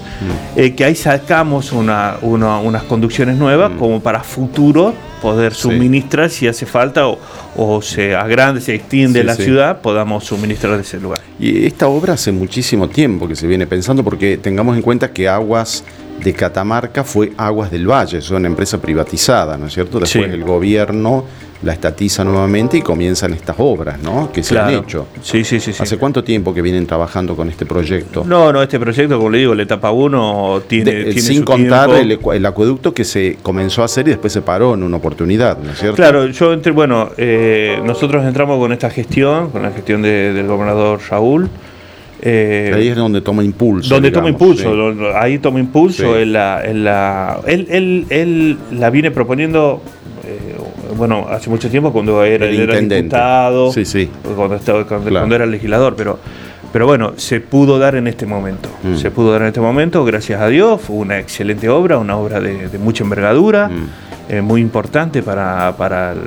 [0.60, 3.78] eh, que ahí sacamos una, unas conducciones nuevas mm.
[3.78, 9.82] como para futuro poder suministrar si hace falta o, se agrande, se extiende la ciudad,
[9.82, 11.20] podamos suministrar de ese lugar.
[11.40, 15.28] Y esta obra hace muchísimo tiempo que se viene pensando porque tengamos en cuenta que
[15.28, 15.84] Aguas
[16.24, 20.00] de Catamarca fue Aguas del Valle, es una empresa privatizada, ¿no es cierto?
[20.00, 21.26] Después el gobierno
[21.64, 24.32] la estatiza nuevamente y comienzan estas obras, ¿no?
[24.32, 25.08] Que se han hecho.
[25.22, 25.72] Sí, sí, sí.
[25.80, 28.24] ¿Hace cuánto tiempo que vienen trabajando con este proyecto?
[28.26, 32.94] No, no, este proyecto, como le digo, la etapa 1 tiene, Sin contar el, acueducto
[32.94, 35.96] que se comenzó a hacer y después se paró en una oportunidad, ¿no es cierto?
[35.96, 41.00] Claro, yo entré, bueno, eh, nosotros entramos con esta gestión, con la gestión del gobernador
[41.10, 41.50] Raúl.
[42.28, 43.94] Eh, ahí es donde toma impulso.
[43.94, 44.74] Donde toma impulso,
[45.16, 46.18] ahí toma impulso.
[46.18, 49.82] Él, la, él, él, él, la viene proponiendo
[50.26, 50.56] eh,
[50.98, 53.72] bueno, hace mucho tiempo cuando era, el era diputado,
[54.36, 56.18] Cuando, estaba, cuando, era legislador, pero,
[56.74, 58.70] pero bueno, se pudo dar en este momento.
[58.84, 58.96] Mm.
[58.96, 62.40] Se pudo dar en este momento, gracias a Dios, fue una excelente obra, una obra
[62.40, 63.90] de, mucha envergadura, mm.
[64.30, 66.20] eh, muy importante para, para, el,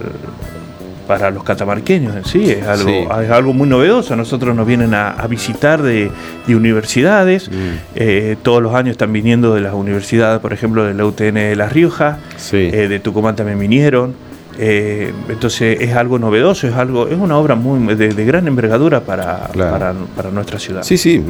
[1.09, 4.15] para los catamarqueños en sí, es algo, es algo muy novedoso.
[4.15, 6.11] Nosotros nos vienen a, visitar de,
[6.47, 7.55] universidades, mm.
[7.97, 11.57] eh, todos los años están viniendo de las universidades, por ejemplo, de la UTN de
[11.57, 12.19] La Rioja,
[12.53, 14.15] eh, de Tucumán también vinieron.
[14.61, 19.49] Eh, entonces es algo novedoso, es algo, es una obra muy de, gran envergadura para,
[19.49, 20.83] para, nuestra ciudad.
[20.83, 21.25] Sí, sí,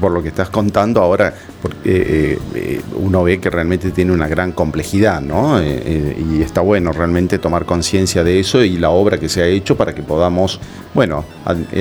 [0.00, 4.28] por lo que estás contando ahora, porque, eh, eh, uno ve que realmente tiene una
[4.28, 5.60] gran complejidad, ¿no?
[5.60, 9.76] y está bueno realmente tomar conciencia de eso y la obra que se ha hecho
[9.76, 10.60] para que podamos,
[10.94, 11.24] bueno,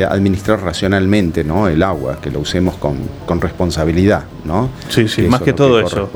[0.10, 1.68] administrar racionalmente, ¿no?
[1.68, 4.70] El agua, que lo usemos con, con responsabilidad, ¿no?
[4.90, 6.10] Sí, sí, más que todo eso.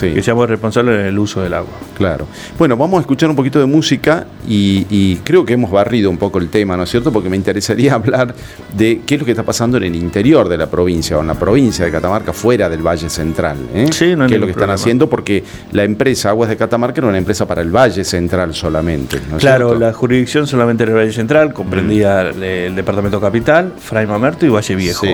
[0.00, 1.72] Que seamos responsables en el uso del agua.
[1.96, 2.26] Claro.
[2.58, 6.38] Bueno, vamos a escuchar un poquito de música y, creo que hemos barrido un poco
[6.38, 7.12] el tema, ¿no es cierto?
[7.12, 8.34] Porque me interesaría hablar
[8.76, 11.26] de qué es lo que está pasando en el interior de la provincia o en
[11.26, 13.58] la provincia de Catamarca, fuera del Valle Valle Central.
[13.72, 13.92] ¿eh?
[13.92, 17.06] Sí, no que es lo que están haciendo porque la empresa Aguas de Catamarca era
[17.06, 19.20] una empresa para el Valle Central solamente.
[19.38, 22.42] claro, la jurisdicción solamente era el Valle Central, comprendía mm.
[22.42, 25.06] el, departamento capital, Fray Mamerto y Valle Viejo.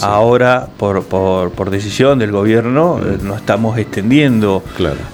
[0.00, 3.02] Ahora, por, por, decisión del gobierno, mm.
[3.02, 4.62] eh, nos estamos extendiendo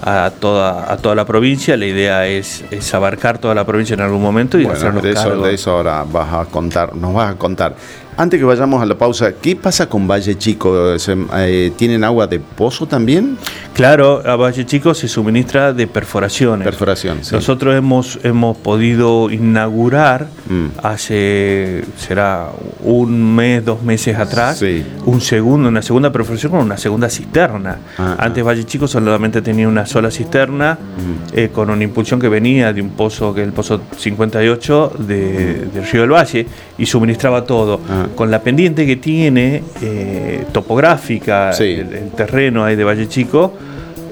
[0.01, 1.75] a, toda, a toda la provincia.
[1.75, 5.53] La idea es, abarcar toda la provincia en algún momento y bueno, de eso, de
[5.53, 7.75] eso ahora vas a contar, nos vas a contar.
[8.17, 10.95] Antes que vayamos a la pausa, ¿qué pasa con Valle Chico?
[10.95, 13.37] Eh, ¿Tienen agua de pozo también?
[13.73, 16.63] Claro, a Valle Chico se suministra de perforaciones.
[16.63, 17.35] Perforación, sí.
[17.35, 20.79] Nosotros hemos, hemos podido inaugurar mm.
[20.81, 22.51] hace, será
[22.85, 24.63] un mes, dos meses atrás,
[25.05, 27.79] un segundo, una segunda perforación con una segunda cisterna.
[27.97, 28.25] Ah, ah.
[28.25, 31.37] Antes Valle Chico solamente tenía una sola cisterna mm.
[31.37, 35.65] eh, con una impulsión que venía de un pozo, que es el pozo 58 de,
[35.65, 37.79] del río del Valle, y suministraba todo.
[37.89, 43.53] Ah con la pendiente que tiene eh, topográfica, el, terreno ahí de Valle Chico,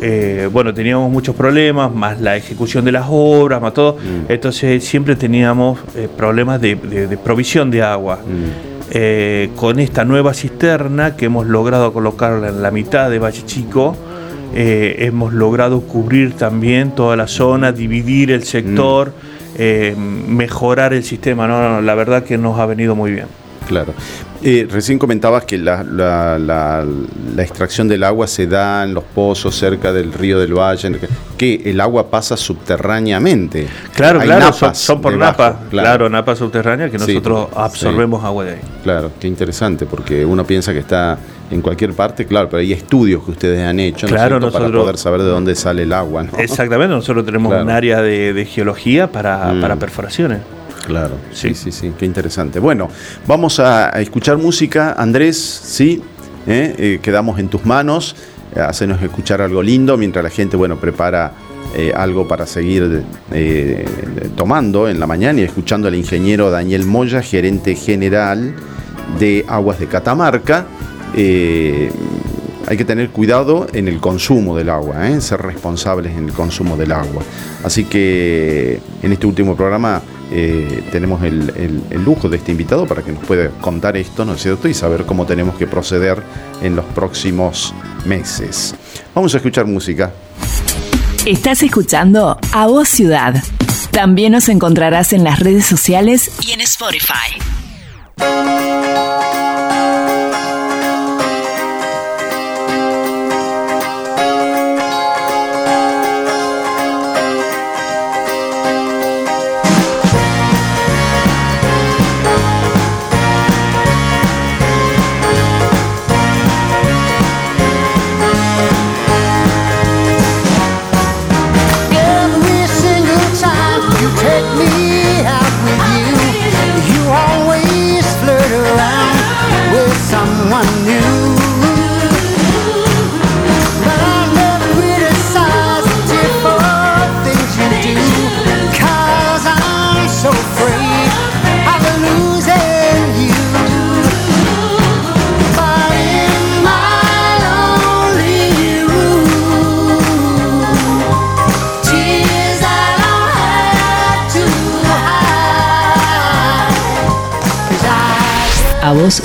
[0.01, 3.93] eh, bueno, teníamos muchos problemas, más la ejecución de las obras, más todo.
[3.93, 4.31] Mm.
[4.31, 6.75] Entonces siempre teníamos eh, problemas de,
[7.23, 8.17] provisión de agua.
[8.17, 9.55] Mm.
[9.55, 13.95] con esta nueva cisterna que hemos logrado colocarla en la mitad de Valle Chico,
[14.55, 19.22] hemos logrado cubrir también toda la zona, dividir el sector, mm.
[19.57, 21.47] Mejorar el sistema.
[21.47, 21.81] ¿no?
[21.81, 23.27] La verdad que nos ha venido muy bien.
[23.67, 23.93] Claro.
[24.45, 26.85] Eh, recién comentabas que la, la,
[27.37, 30.99] extracción del agua se da en los pozos cerca del río del Valle,
[31.37, 33.67] que el agua pasa subterráneamente.
[33.95, 36.09] Claro, claro, son, por napas, claro.
[36.09, 38.61] napas subterráneas que nosotros absorbemos agua de ahí.
[38.83, 41.17] Claro, qué interesante, porque uno piensa que está
[41.49, 45.29] en cualquier parte, claro, pero hay estudios que ustedes han hecho para poder saber de
[45.29, 46.25] dónde sale el agua.
[46.37, 49.79] Exactamente, nosotros tenemos un área de, geología para, para mm.
[49.79, 50.39] perforaciones.
[50.85, 52.59] Claro, sí, sí, sí, qué interesante.
[52.59, 52.89] Bueno,
[53.25, 56.01] vamos a, escuchar música, Andrés, ¿sí?
[56.45, 56.75] ¿Eh?
[56.77, 58.17] Eh, quedamos en tus manos,
[58.55, 61.31] hacenos escuchar algo lindo mientras la gente, bueno, prepara
[61.77, 63.01] eh, algo para seguir
[64.35, 68.53] tomando en la mañana y escuchando al ingeniero Daniel Moya, gerente general
[69.17, 70.65] de Aguas de Catamarca.
[71.15, 76.91] hay que tener cuidado en el consumo del agua, ser responsables en el consumo del
[76.91, 77.23] agua.
[77.63, 80.01] Así que en este último programa
[80.35, 84.41] eh, tenemos el, lujo de este invitado para que nos pueda contar esto, ¿no es
[84.41, 84.67] cierto?
[84.67, 86.23] Y saber cómo tenemos que proceder
[86.63, 87.71] en los próximos
[88.05, 88.73] meses.
[89.13, 90.11] Vamos a escuchar música.
[91.25, 93.43] Estás escuchando A Voz Ciudad.
[93.91, 97.37] También nos encontrarás en las redes sociales y en Spotify.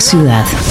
[0.08, 0.67] Ciudad.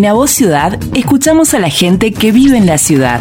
[0.00, 3.20] En A Voz Ciudad escuchamos a la gente que vive en la ciudad.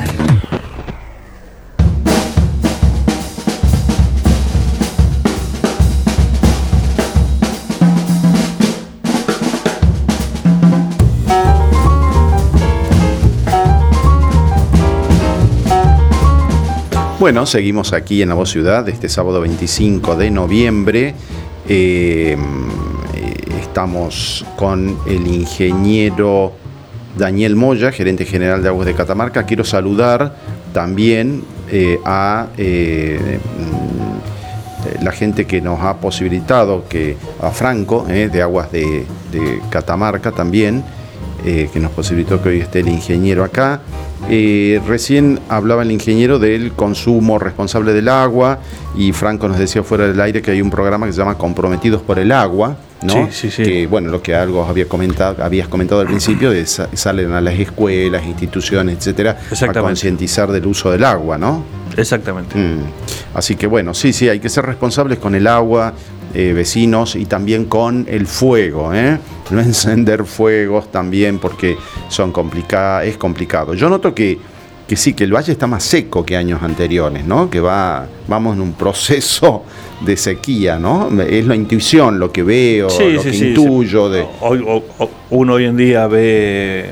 [17.19, 21.13] Bueno, seguimos aquí en La Voz Ciudad este sábado 25 de noviembre.
[21.67, 22.37] Eh,
[23.59, 26.53] estamos con el ingeniero
[27.17, 29.43] Daniel Moya, gerente general de Aguas de Catamarca.
[29.43, 30.35] Quiero saludar
[30.73, 33.39] también eh, a eh,
[35.01, 40.83] la gente que nos ha posibilitado, que a Franco, de Aguas de, de Catamarca también,
[41.43, 43.81] que nos posibilitó que hoy esté el ingeniero acá.
[44.27, 48.59] Eh, recién hablaba el ingeniero del consumo responsable del agua
[48.95, 52.01] y Franco nos decía fuera del aire que hay un programa que se llama Comprometidos
[52.01, 53.13] por el Agua, ¿no?
[53.31, 53.63] Sí, sí, sí.
[53.63, 57.57] Que, bueno, lo que algo había comentado, habías comentado al principio, de salen a las
[57.59, 61.63] escuelas, instituciones, etcétera, a concientizar del uso del agua, ¿no?
[61.97, 62.57] Exactamente.
[62.57, 62.79] Mm.
[63.33, 65.93] Así que bueno, sí, sí, hay que ser responsables con el agua,
[66.33, 69.17] eh, vecinos y también con el fuego, ¿eh?
[69.49, 73.73] no encender fuegos también porque son complicadas, es complicado.
[73.73, 74.37] Yo noto que,
[74.89, 77.47] que sí, que el valle está más seco que años anteriores, ¿no?
[77.47, 79.63] Que va, vamos en un proceso
[80.01, 81.11] de sequía, ¿no?
[81.21, 84.09] Es la intuición, lo que veo, lo que intuyo.
[84.09, 84.25] De...
[84.41, 84.65] Hoy,
[85.29, 86.89] uno hoy en día ve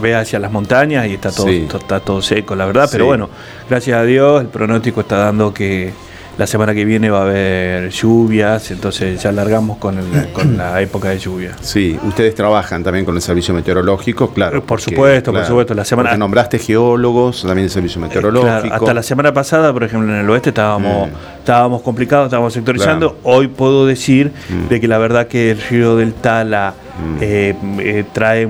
[0.00, 3.28] ve hacia las montañas y está todo, está todo seco, la verdad, pero bueno,
[3.68, 5.92] gracias a Dios el pronóstico está dando que
[6.36, 9.96] la semana que viene va a haber lluvias, entonces ya largamos con,
[10.32, 11.52] con la época de lluvia.
[11.60, 14.62] Sí, ustedes trabajan también con el servicio meteorológico, claro.
[14.64, 15.74] Por supuesto, por supuesto.
[15.74, 18.74] La semana nombraste geólogos, también el servicio eh, meteorológico.
[18.74, 21.38] hasta la semana pasada, por ejemplo, en el oeste estábamos, mm.
[21.38, 23.18] estábamos complicados, estábamos sectorizando.
[23.22, 24.68] Hoy puedo decir mm.
[24.68, 27.16] de que la verdad que el río del Tala mm.
[27.20, 28.48] eh, eh, trae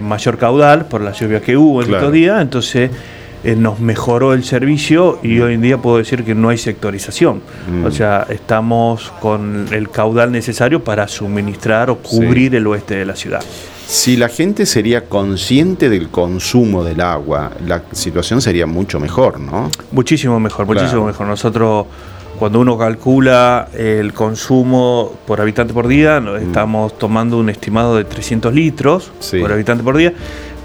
[0.00, 2.90] mayor caudal por la lluvia que hubo en estos días, entonces
[3.44, 7.42] eh, nos mejoró el servicio y hoy en día puedo decir que no hay sectorización.
[7.84, 13.14] O sea, estamos con el caudal necesario para suministrar o cubrir el oeste de la
[13.14, 13.42] ciudad.
[13.86, 19.70] Si la gente sería consciente del consumo del agua, la situación sería mucho mejor, ¿no?
[19.92, 21.26] Muchísimo mejor, muchísimo mejor.
[21.26, 21.84] Nosotros,
[22.38, 28.54] cuando uno calcula el consumo por habitante por día, estamos tomando un estimado de 300
[28.54, 30.14] litros por habitante por día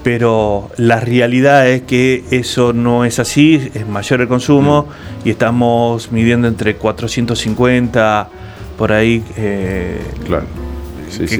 [0.02, 4.86] pero la realidad es que eso no es así, es mayor el consumo
[5.24, 5.28] mm.
[5.28, 8.28] y estamos midiendo entre 450
[8.78, 9.22] por ahí.
[9.36, 10.46] Eh, claro.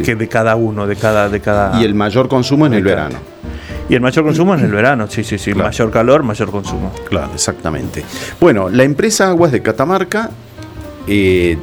[0.05, 1.81] que, de cada uno, de cada, de cada.
[1.81, 3.19] Y el mayor consumo en el verano.
[3.89, 5.55] Y el mayor consumo en el verano, sí, sí, sí.
[5.55, 6.93] Mayor calor, mayor consumo.
[7.09, 8.05] Claro, exactamente.
[8.41, 10.31] Bueno, la empresa Aguas de Catamarca
[11.07, 11.57] eh,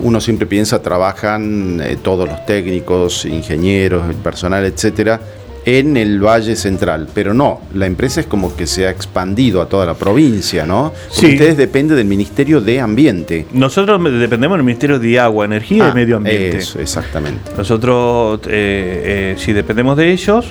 [0.00, 5.20] uno siempre piensa, trabajan eh, todos los técnicos, ingenieros, el personal, etcétera,
[5.64, 9.68] en el Valle Central, pero no, la empresa es como que se ha expandido a
[9.68, 10.92] toda la provincia, ¿no?
[11.14, 13.46] Porque ustedes dependen del Ministerio de Ambiente.
[13.52, 16.58] Nosotros dependemos del Ministerio de Agua, Energía y ah, Medio Ambiente.
[16.58, 17.52] Eso, exactamente.
[17.56, 20.46] Nosotros, eh, eh, si dependemos de ellos,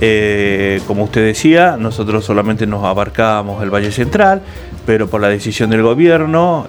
[0.00, 4.40] eh, como usted decía, nosotros solamente nos abarcábamos el Valle Central,
[4.86, 6.66] pero por la decisión del gobierno,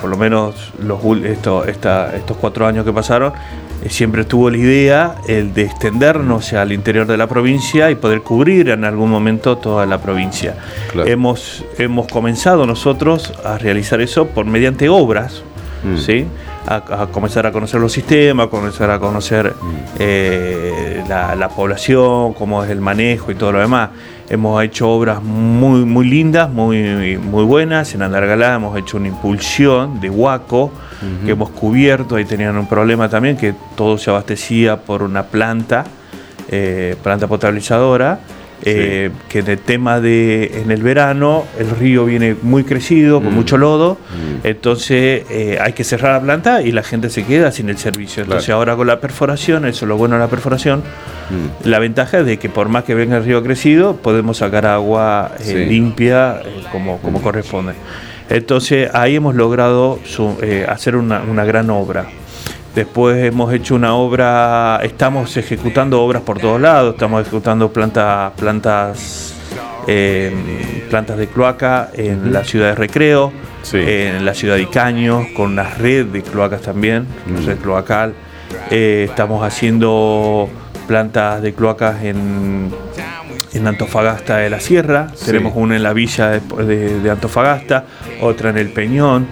[0.00, 5.54] por lo menos los, estos cuatro años que pasaron, eh, siempre tuvo la idea el
[5.54, 9.98] de extendernos al interior de la provincia y poder cubrir en algún momento toda la
[9.98, 10.56] provincia.
[11.04, 15.42] Hemos, hemos comenzado nosotros a realizar eso por mediante obras,
[15.84, 15.96] mm.
[15.98, 16.26] ¿sí?
[16.66, 19.76] A, comenzar a conocer los sistemas, a comenzar a conocer mm.
[19.98, 23.90] eh, la, población, cómo es el manejo y todo lo demás.
[24.32, 27.94] Hemos hecho obras muy, muy lindas, muy, muy buenas.
[27.94, 30.72] En Andargalá hemos hecho una impulsión de Huaco,
[31.22, 35.84] que hemos cubierto, ahí tenían un problema también, que todo se abastecía por una planta,
[36.48, 38.20] eh, planta potabilizadora,
[38.64, 43.34] eh, que en el tema de en el verano el río viene muy crecido, con
[43.34, 43.98] mucho lodo,
[44.44, 48.22] entonces eh, hay que cerrar la planta y la gente se queda sin el servicio.
[48.22, 50.82] Entonces ahora con la perforación, eso es lo bueno de la perforación,
[51.64, 55.32] la ventaja es de que por más que venga el río crecido, podemos sacar agua
[55.46, 56.40] limpia
[56.70, 57.74] como, como corresponde.
[58.32, 59.98] Entonces ahí hemos logrado
[60.40, 62.06] eh, hacer una, gran obra.
[62.74, 69.34] Después hemos hecho una obra, estamos ejecutando obras por todos lados, estamos ejecutando plantas, plantas,
[69.86, 73.32] em, plantas de cloaca en la ciudad de Recreo,
[73.74, 78.14] en la ciudad de Icaños, con una red de cloacas también, una red cloacal.
[78.70, 80.48] Eh, estamos haciendo
[80.86, 82.70] plantas de cloacas en
[83.54, 87.84] en Antofagasta de la Sierra, tenemos una en la villa de, Antofagasta,
[88.20, 89.26] otra en el Peñón,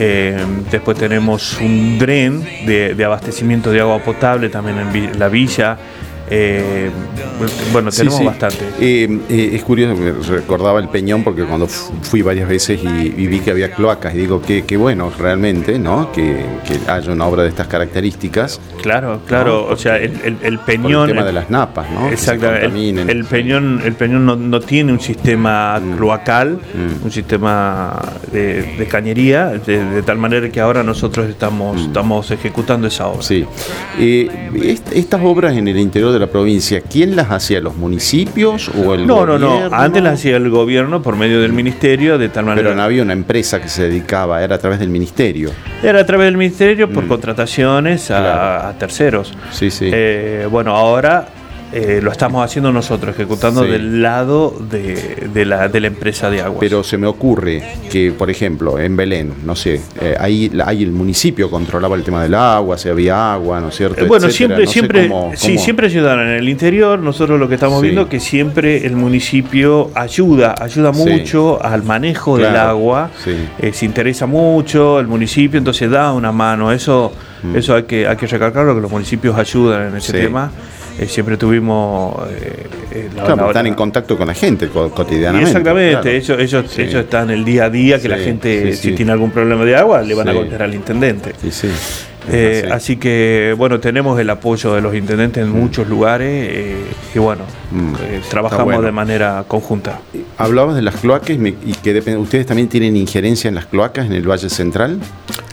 [0.00, 0.36] eh,
[0.70, 5.76] después tenemos un dren de, abastecimiento de agua potable también en la villa,
[6.30, 6.90] Eh,
[7.72, 8.64] bueno, tenemos bastante.
[8.80, 13.40] Eh, eh, es curioso, me recordaba el Peñón porque cuando fui varias veces y, vi
[13.40, 16.10] que había cloacas y digo que, bueno realmente, ¿no?
[16.12, 16.44] Que,
[16.88, 18.60] haya una obra de estas características.
[18.82, 21.08] Claro, claro, o sea, el, Peñón...
[21.08, 22.08] el tema de las napas, ¿no?
[22.08, 23.10] Exactamente.
[23.10, 25.96] El, Peñón, el Peñón no, tiene un sistema mm.
[25.96, 27.04] cloacal, mm.
[27.04, 28.00] un sistema
[28.32, 31.86] de, cañería, de, tal manera que ahora nosotros estamos, mm.
[31.86, 33.22] estamos ejecutando esa obra.
[33.22, 33.46] Sí.
[34.92, 37.60] estas obras en el interior de la provincia, ¿quién las hacía?
[37.60, 39.38] ¿Los municipios o el no, gobierno?
[39.38, 42.68] No, no, Antes las hacía el gobierno por medio del ministerio, de tal manera.
[42.68, 45.50] Pero no había una empresa que se dedicaba, era a través del ministerio.
[45.82, 47.08] Era a través del ministerio por mm.
[47.08, 49.32] contrataciones a, terceros.
[49.50, 49.90] Sí, sí.
[49.92, 51.28] Eh, bueno, ahora
[51.70, 56.60] eh, lo estamos haciendo nosotros, ejecutando del lado de, la, de la empresa de agua.
[56.60, 60.92] Pero se me ocurre que, por ejemplo, en Belén, no sé, eh, ahí, ahí el
[60.92, 64.02] municipio controlaba el tema del agua, si había agua, ¿no es cierto?
[64.02, 66.28] Eh, bueno, siempre, siempre, sí, siempre ayudaron.
[66.28, 71.62] En el interior, nosotros lo que estamos viendo que siempre el municipio ayuda, ayuda mucho
[71.62, 73.10] al manejo del agua,
[73.72, 76.72] se interesa mucho el municipio, entonces da una mano.
[76.72, 77.12] Eso,
[77.42, 77.56] mm.
[77.56, 80.50] eso hay que, hay que recalcarlo, que los municipios ayudan en ese tema.
[80.98, 82.16] Eh, siempre tuvimos...
[82.30, 85.50] Eh, eh están en contacto con la gente cotidianamente.
[85.50, 89.30] Exactamente, ellos, ellos, ellos están el día a día que la gente, si tiene algún
[89.30, 91.32] problema de agua, le van a contar al intendente.
[92.30, 95.56] Eh, así que, bueno, tenemos el apoyo de los intendentes en mm.
[95.56, 96.76] muchos lugares eh,
[97.14, 97.94] y, bueno, mm.
[98.02, 100.00] eh, trabajamos de manera conjunta.
[100.36, 104.28] Hablabas de las cloacas y, que ustedes también tienen injerencia en las cloacas en el
[104.28, 104.98] Valle Central.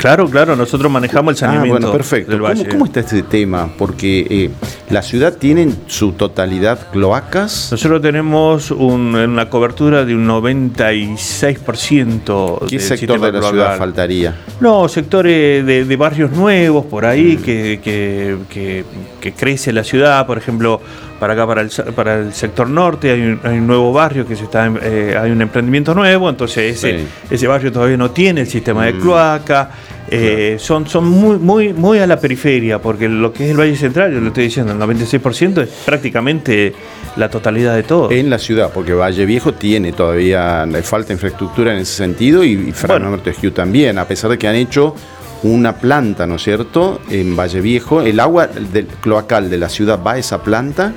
[0.06, 1.78] Claro, claro, nosotros manejamos el saneamiento.
[1.78, 2.32] Ah, bueno, perfecto.
[2.32, 2.70] Del valle.
[2.70, 3.72] ¿Cómo, está este tema?
[3.76, 4.52] Porque
[4.92, 7.70] la ciudad tiene su totalidad cloacas.
[7.72, 12.68] Nosotros tenemos una cobertura de un 96%.
[12.70, 14.36] ¿Qué sector de la ciudad faltaría?
[14.60, 18.86] No, sectores de barrios nuevos por ahí, que, que,
[19.36, 20.80] crece la ciudad, por ejemplo,
[21.20, 24.72] para acá, para el, para el sector norte, hay un, nuevo barrio que se está,
[24.84, 28.94] eh, hay un emprendimiento nuevo, entonces ese, ese barrio todavía no tiene el sistema de
[28.94, 29.02] mm.
[29.02, 29.72] cloaca.
[30.10, 33.76] Eh, son, son muy, muy, muy a la periferia, porque lo que es el Valle
[33.76, 36.74] Central, yo lo estoy diciendo, el 96% es prácticamente
[37.16, 38.12] la totalidad de todo.
[38.12, 42.72] En la ciudad, porque Valle Viejo tiene todavía falta infraestructura en ese sentido y, y
[42.72, 43.20] Fran
[43.54, 44.96] también, a pesar de que han hecho
[45.44, 48.02] una planta, ¿no es cierto?, en Valle Viejo.
[48.02, 50.94] El agua del cloacal de la ciudad va a esa planta.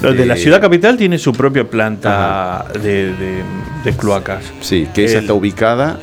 [0.00, 3.14] Lo de la eh, ciudad capital tiene su propia planta de,
[3.98, 4.44] cloacas.
[4.60, 5.98] Sí, que esa está ubicada.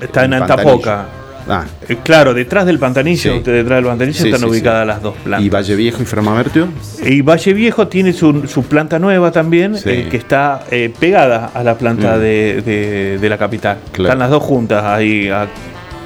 [0.00, 1.06] Está en, Antapoca.
[1.48, 1.64] Ah.
[1.88, 5.46] Eh, claro, detrás del Pantanicio, detrás del Pantanicio están ubicadas las dos plantas.
[5.46, 6.68] ¿Y Valle Viejo y Framamertio?
[7.04, 10.60] Y Valle Viejo tiene su, planta nueva también, que está
[11.00, 12.20] pegada a la planta mm.
[12.20, 13.78] de, la capital.
[13.92, 15.48] Están las dos juntas ahí a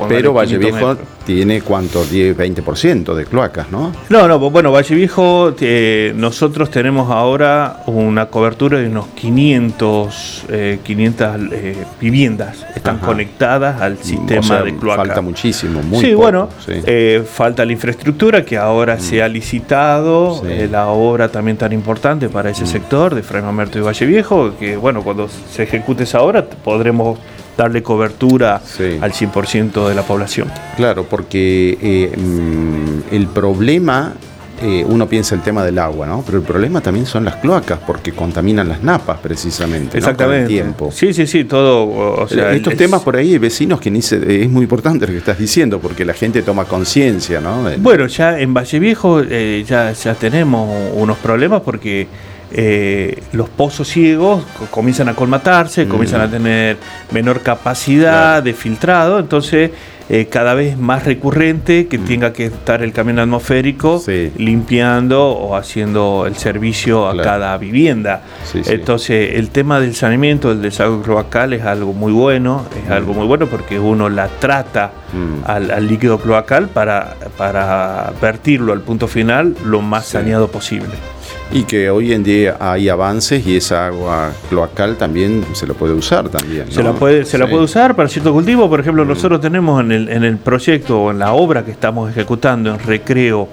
[0.09, 3.93] pero Valle Viejo tiene cuánto, 10, 20% de cloacas, ¿no?
[4.09, 10.45] No, no, bueno, Valle Viejo, eh, nosotros tenemos ahora una cobertura de unos 500,
[10.82, 15.07] 500 eh, eh, viviendas están conectadas al sistema de cloacas.
[15.07, 16.49] Falta muchísimo, muy Sí, bueno,
[17.26, 19.32] falta la infraestructura que ahora se ha mm.
[19.32, 22.66] licitado, la obra también tan importante para ese mm.
[22.66, 27.18] sector de Fray Mamerto y Valle Viejo, que bueno, cuando se ejecute esa obra podremos
[27.57, 28.57] darle cobertura
[29.01, 30.51] al 100% de la población.
[30.77, 34.15] Claro, porque eh, mm, el problema,
[34.63, 36.23] eh, uno piensa el tema del agua, ¿no?
[36.25, 39.99] Pero el problema también son las cloacas, porque contaminan las napas precisamente.
[39.99, 40.49] Exactamente.
[40.49, 40.91] tiempo.
[40.93, 42.27] Sí, sí, sí, todo.
[42.29, 46.05] Estos temas por ahí, vecinos, que ni es muy importante lo que estás diciendo, porque
[46.05, 47.65] la gente toma conciencia, ¿no?
[47.79, 52.07] Bueno, ya en Valle Viejo eh, ya, ya tenemos unos problemas porque
[52.55, 56.77] eh, los pozos ciegos comienzan a colmatarse, comienzan a tener
[57.11, 59.71] menor capacidad de filtrado, entonces
[60.11, 64.03] eh, cada vez más recurrente que tenga que estar el camión atmosférico
[64.37, 68.23] limpiando o haciendo el servicio a cada vivienda.
[68.67, 73.27] entonces el tema del saneamiento, del desagüe cloacal es algo muy bueno, es algo muy
[73.27, 74.93] bueno porque uno la trata
[75.47, 80.91] al, líquido cloacal para, para vertirlo al punto final lo más saneado posible.
[81.53, 85.93] Y que hoy en día hay avances y esa agua cloacal también se lo puede
[85.93, 86.73] usar también.
[86.73, 88.71] Se la puede, se la puede usar para cierto cultivo.
[88.71, 89.09] Por ejemplo, mm.
[89.09, 92.79] nosotros tenemos en el, en el proyecto o en la obra que estamos ejecutando en
[92.79, 93.49] recreo,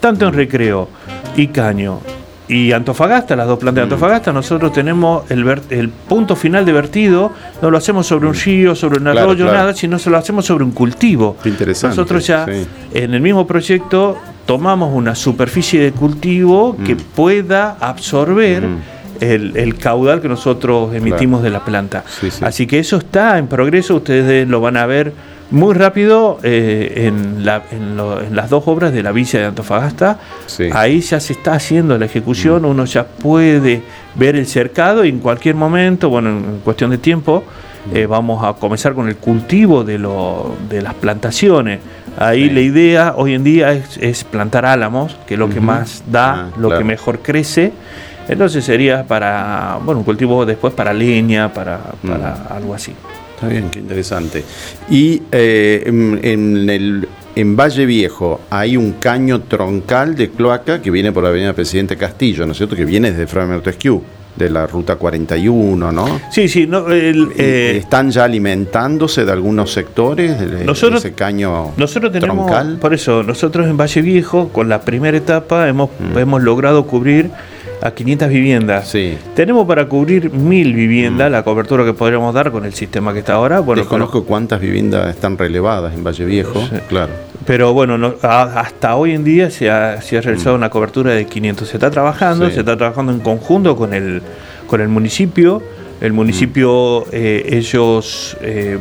[0.00, 0.88] tanto en recreo
[1.36, 2.00] y caño
[2.46, 3.92] y Antofagasta, las dos plantas de mm.
[3.92, 7.32] Antofagasta, nosotros tenemos el, el punto final de vertido,
[7.62, 10.64] no lo hacemos sobre un río, sobre un arroyo, nada, sino se lo hacemos sobre
[10.64, 11.36] un cultivo.
[11.44, 11.96] interesante.
[11.96, 12.46] Nosotros ya
[12.92, 16.98] en el mismo proyecto tomamos una superficie de cultivo que mm.
[17.14, 18.80] pueda absorber mm.
[19.20, 22.04] el, caudal que nosotros emitimos de la planta.
[22.42, 25.12] Así que eso está en progreso, ustedes lo van a ver
[25.50, 30.18] muy rápido eh, en, las dos obras de la Villa de Antofagasta.
[30.72, 32.66] Ahí ya se está haciendo la ejecución, mm.
[32.66, 33.82] uno ya puede
[34.14, 37.44] ver el cercado y en cualquier momento, bueno, en cuestión de tiempo,
[37.92, 37.96] mm.
[37.96, 39.98] eh, vamos a comenzar con el cultivo de,
[40.68, 41.80] de las plantaciones.
[42.16, 46.32] Ahí la idea hoy en día es, plantar álamos, que es lo que más da,
[46.32, 47.72] ah, lo que mejor crece.
[48.28, 52.52] Entonces sería para, bueno, un cultivo después para leña, para, mm.
[52.52, 52.94] algo así.
[53.34, 54.44] Está bien, qué interesante.
[54.88, 61.12] Y eh, en, el, en Valle Viejo hay un caño troncal de cloaca que viene
[61.12, 62.76] por la avenida Presidente Castillo, ¿no es cierto?
[62.76, 64.02] Que viene desde Fray Esquiú
[64.36, 66.20] de la ruta 41, ¿no?
[66.30, 66.66] Sí, sí.
[66.66, 73.22] No, eh, ¿Están ya alimentándose de algunos sectores de, ese caño nosotros tenemos, Por eso,
[73.22, 76.18] nosotros en Valle Viejo, con la primera etapa, hemos, mm.
[76.18, 77.30] hemos logrado cubrir
[77.84, 78.88] a 500 viviendas.
[78.88, 79.18] Sí.
[79.36, 81.32] Tenemos para cubrir mil viviendas, mm.
[81.32, 83.60] la cobertura que podríamos dar con el sistema que está ahora.
[83.60, 87.12] Bueno, Desconozco cuántas viviendas están relevadas en Valle Viejo, claro.
[87.46, 90.60] Pero bueno, hasta hoy en día se ha, realizado mm.
[90.60, 91.68] una cobertura de 500.
[91.68, 94.22] Se está trabajando, se está trabajando en conjunto con el,
[94.66, 95.62] con el municipio.
[96.00, 98.78] El municipio, eh, ellos eh,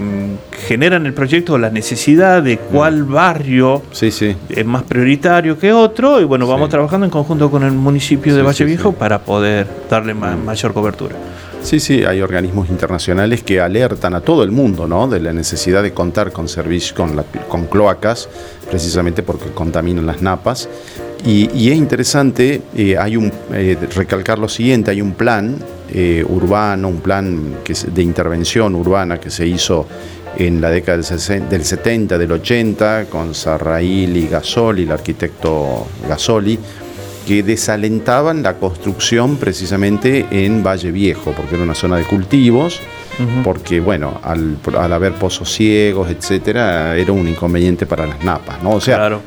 [0.68, 6.47] generan el proyecto, la necesidad de cuál barrio es más prioritario que otro, y bueno,
[6.47, 11.16] vamos trabajando en conjunto con el municipio de Valle Viejo para poder darle mayor cobertura.
[11.64, 15.07] Sí, sí, hay organismos internacionales que alertan a todo el mundo ¿no?
[15.07, 18.28] de la necesidad de contar con servicios, con, con cloacas,
[18.70, 20.68] precisamente porque contaminan las napas.
[21.26, 25.55] Y, es interesante, eh, hay un, eh, recalcar lo siguiente, hay un plan
[25.94, 29.88] eh, urbano, un plan que de intervención urbana que se hizo
[30.36, 36.58] en la década del, del 70, del 80, con Sarrail y Gasoli, el arquitecto Gasoli,
[37.28, 42.82] que desalentaban la construcción precisamente en Valle Viejo, porque era una zona de cultivos,
[43.44, 44.58] porque bueno, al,
[44.91, 48.72] haber pozos ciegos, etcétera, era un inconveniente para las napas, ¿no?
[48.72, 49.20] O sea,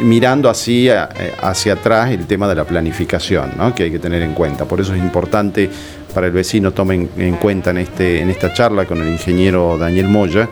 [0.00, 0.96] mirando así eh,
[1.40, 3.74] hacia atrás el tema de la planificación, ¿no?
[3.74, 4.64] que hay que tener en cuenta.
[4.64, 5.70] Por eso es importante
[6.14, 10.08] para el vecino tomen en cuenta en, este, en esta charla con el ingeniero Daniel
[10.08, 10.48] Moya,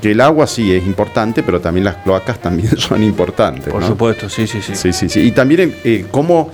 [0.00, 3.72] que el agua sí es importante, pero también las cloacas también son importantes.
[3.72, 4.74] Por supuesto, sí, sí, sí.
[4.74, 5.20] Sí, sí, sí.
[5.20, 6.50] Y también eh, cómo,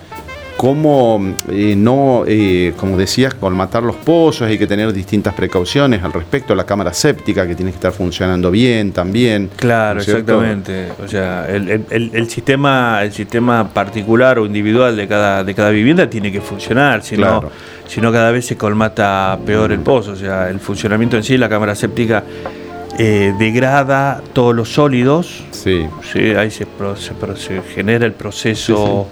[0.57, 6.13] cómo eh, no, eh, como decías, colmatar los pozos, hay que tener distintas precauciones al
[6.13, 6.55] respecto.
[6.55, 9.51] La cámara séptica que tiene que estar funcionando bien también.
[9.57, 10.89] Claro, exactamente.
[11.05, 16.33] O sea, el, sistema, el sistema particular o individual de cada, de cada vivienda tiene
[16.33, 17.51] que funcionar, si no,
[17.87, 20.13] si no cada vez se colmata peor el pozo.
[20.13, 22.25] O sea, el funcionamiento en sí, la cámara séptica
[22.99, 25.45] eh, degrada todos los sólidos.
[25.51, 25.87] Sí.
[26.37, 29.07] ahí se, se, genera el proceso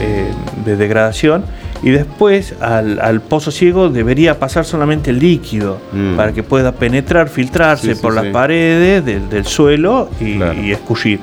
[0.00, 0.30] eh,
[0.64, 1.44] de degradación.
[1.82, 6.16] Y después al, pozo ciego debería pasar solamente el líquido mm.
[6.16, 11.20] para que pueda penetrar, filtrarse por las paredes del, suelo y, escurrir.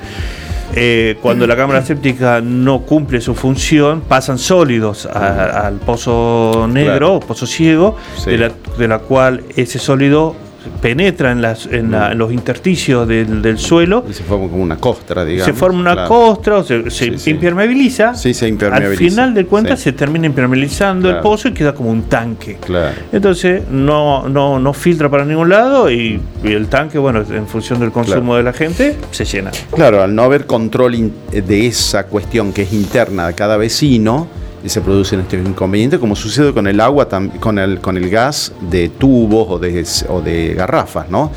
[0.74, 7.20] Eh, cuando la cámara séptica no cumple su función, pasan sólidos al pozo negro, o
[7.20, 10.34] pozo ciego, de la, de la cual ese sólido
[10.80, 14.04] penetra en, las, en, los intersticios del, suelo.
[14.08, 15.46] Y se forma como una costra, digamos.
[15.46, 18.14] Se forma una costra, o se, se impermeabiliza.
[18.14, 19.04] Sí, se impermeabiliza.
[19.04, 22.58] Al final de cuentas se termina impermeabilizando el pozo y queda como un tanque.
[22.64, 22.96] Claro.
[23.12, 27.92] Entonces no, no, no filtra para ningún lado y, el tanque, bueno, en función del
[27.92, 29.50] consumo de la gente, se llena.
[29.74, 34.28] Claro, al no haber control de esa cuestión que es interna de cada vecino,
[34.66, 37.08] y se producen estos inconvenientes, como sucede con el agua,
[37.38, 41.30] con el, con el gas de tubos o de, o de garrafas, ¿no?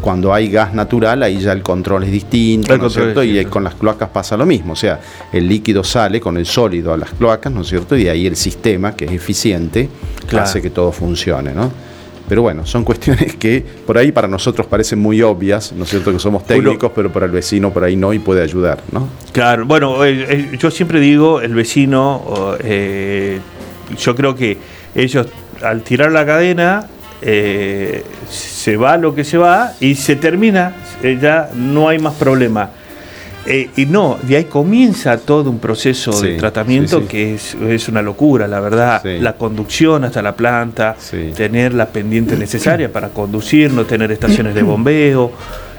[0.00, 3.24] Cuando hay gas natural, ahí ya el control es distinto, ¿no es cierto?
[3.24, 5.00] Y con las cloacas pasa lo mismo, o sea,
[5.32, 7.96] el líquido sale con el sólido a las cloacas, ¿no es cierto?
[7.96, 9.88] Y ahí el sistema, que es eficiente,
[10.38, 11.72] hace que todo funcione, ¿no?
[12.28, 16.12] Pero bueno, son cuestiones que por ahí para nosotros parecen muy obvias, ¿no es cierto?
[16.12, 19.08] Que somos técnicos, pero para el vecino por ahí no y puede ayudar, ¿no?
[19.32, 23.40] Claro, bueno, eh, eh, yo siempre digo, el vecino, eh,
[23.98, 24.58] yo creo que
[24.94, 25.26] ellos
[25.62, 26.88] al tirar la cadena,
[27.22, 32.70] se va lo que se va y se termina, ya no hay más problema.
[33.46, 38.48] Eh, y no, de ahí comienza todo un proceso de tratamiento que es, una locura,
[38.48, 39.04] la verdad.
[39.04, 40.96] La conducción hasta la planta,
[41.36, 45.32] tener la pendiente necesaria para conducir, no tener estaciones de bombeo.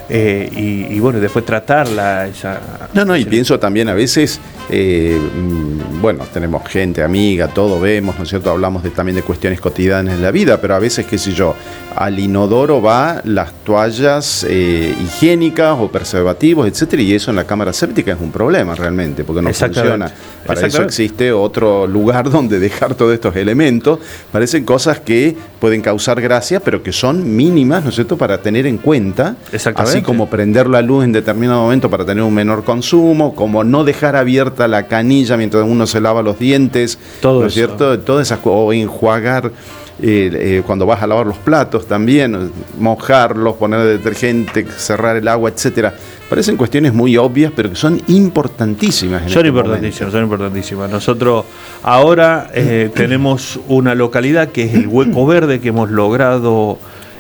[0.10, 2.28] Eh, y, bueno, después tratarla.
[2.28, 2.60] Esa,
[2.94, 4.40] no, no, y pienso también a veces,
[4.70, 8.50] eh, mm, bueno, tenemos gente, amiga, todo vemos, ¿no es cierto?
[8.52, 11.56] Hablamos de, también de cuestiones cotidianas en la vida, pero a veces, qué sé yo,
[11.98, 17.74] al inodoro va las toallas eh, higiénicas o preservativos, etcétera, y eso en la cámara
[17.74, 20.12] séptica es un problema realmente, porque no funciona.
[20.46, 23.98] Para eso existe otro lugar donde dejar todos estos elementos.
[24.32, 28.68] Parecen cosas que pueden causar gracia, pero que son mínimas, ¿no es cierto?, para tener
[28.68, 29.36] en cuenta.
[29.76, 33.84] Así como prender la luz en determinado momento para tener un menor consumo, como no
[33.84, 37.98] dejar abierta la canilla mientras uno se lava los dientes, Todo ¿no es cierto?
[38.00, 39.52] Todas esas o enjuagar
[40.00, 45.94] eh, cuando vas a lavar los platos también, mojarlos, poner detergente, cerrar el agua, etcétera.
[46.30, 49.24] Parecen cuestiones muy obvias, pero que son importantísimas.
[49.24, 50.92] son este importantísimas, son importantísimas.
[50.92, 51.46] Nosotros
[51.82, 56.78] ahora eh, tenemos una localidad que es el Hueco Verde que hemos logrado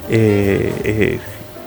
[0.09, 1.19] eh,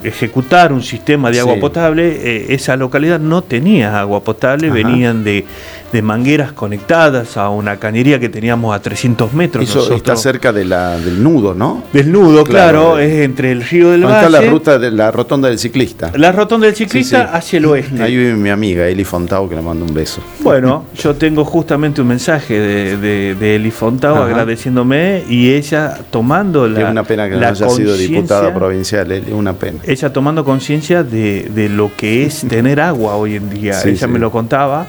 [0.04, 2.54] ejecutar un sistema de agua potable.
[2.54, 5.44] esa localidad no tenía agua potable, venían de
[5.92, 9.64] de mangueras conectadas a una cañería que teníamos a 300 metros.
[9.64, 11.84] Eso está cerca de la, del nudo, ¿no?
[11.92, 14.26] Del nudo, claro, es entre el río del Valle.
[14.26, 16.12] está la ruta de la rotonda del ciclista?
[16.14, 18.02] La rotonda del ciclista hacia el oeste.
[18.02, 20.20] Ahí vive mi amiga Eli Fontao, que le mando un beso.
[20.40, 26.80] Bueno, yo tengo justamente un mensaje de, de, Eli Fontao agradeciéndome y ella tomando la.
[26.80, 29.80] Es una pena que no haya sido diputada provincial, es una pena.
[29.84, 33.80] Ella tomando conciencia de, de, lo que es tener agua hoy en día.
[33.84, 34.86] ella me lo contaba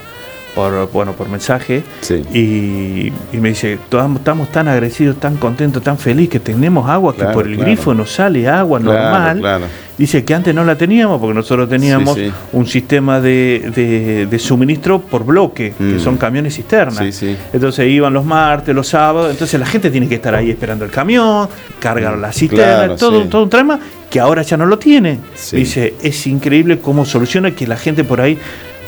[0.55, 1.83] por, bueno, por mensaje
[2.33, 7.47] y, me dice, estamos tan agradecidos, tan contentos, tan felices que tenemos agua, que por
[7.47, 9.61] el grifo nos sale agua normal.
[9.97, 12.17] Dice que antes no la teníamos porque nosotros teníamos
[12.53, 15.99] un sistema de, de, suministro por bloque, que mm.
[15.99, 17.23] son camiones cisternas.
[17.53, 20.91] Entonces iban los martes, los sábados, entonces la gente tiene que estar ahí esperando el
[20.91, 21.47] camión,
[21.79, 23.79] cargar la cisterna, todo, todo un trama
[24.09, 25.19] que ahora ya no lo tiene.
[25.51, 28.37] Dice, es increíble cómo soluciona que la gente por ahí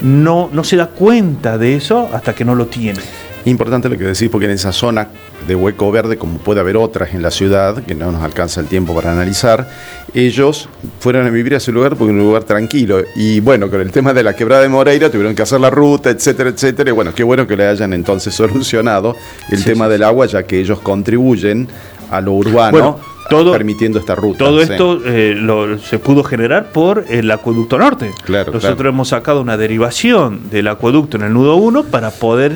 [0.01, 2.99] no, no se da cuenta de eso hasta que no lo tiene.
[3.45, 5.09] Importante lo que decís, porque en esa zona
[5.45, 8.67] de hueco verde, como puede haber otras en la ciudad, que no nos alcanza el
[8.67, 9.67] tiempo para analizar,
[10.13, 10.69] ellos
[10.99, 13.03] fueron a vivir a ese lugar porque es un lugar tranquilo.
[13.17, 16.09] Y bueno, con el tema de la quebrada de Moreira tuvieron que hacer la ruta,
[16.09, 16.89] etcétera, etcétera.
[16.91, 19.17] Y bueno, qué bueno que le hayan entonces solucionado
[19.49, 21.67] el tema del agua, ya que ellos contribuyen
[22.11, 22.99] a lo urbano
[23.29, 24.39] todo, permitiendo esta ruta.
[24.39, 28.11] Todo esto eh, se pudo generar por el acueducto norte.
[28.27, 32.55] Nosotros hemos sacado una derivación del acueducto en el nudo 1 para poder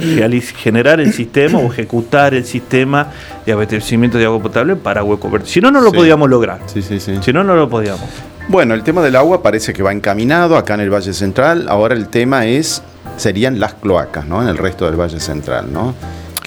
[0.58, 3.08] generar el sistema o ejecutar el sistema
[3.46, 5.48] de abastecimiento de agua potable para Hueco Verde.
[5.48, 6.60] Si no, no lo podíamos lograr.
[6.68, 8.10] si no, no lo podíamos.
[8.50, 11.66] Bueno, el tema del agua parece que va encaminado acá en el Valle Central.
[11.68, 12.82] Ahora el tema es
[13.18, 14.42] serían las cloacas, ¿no?
[14.42, 15.94] En el resto del Valle Central, ¿no?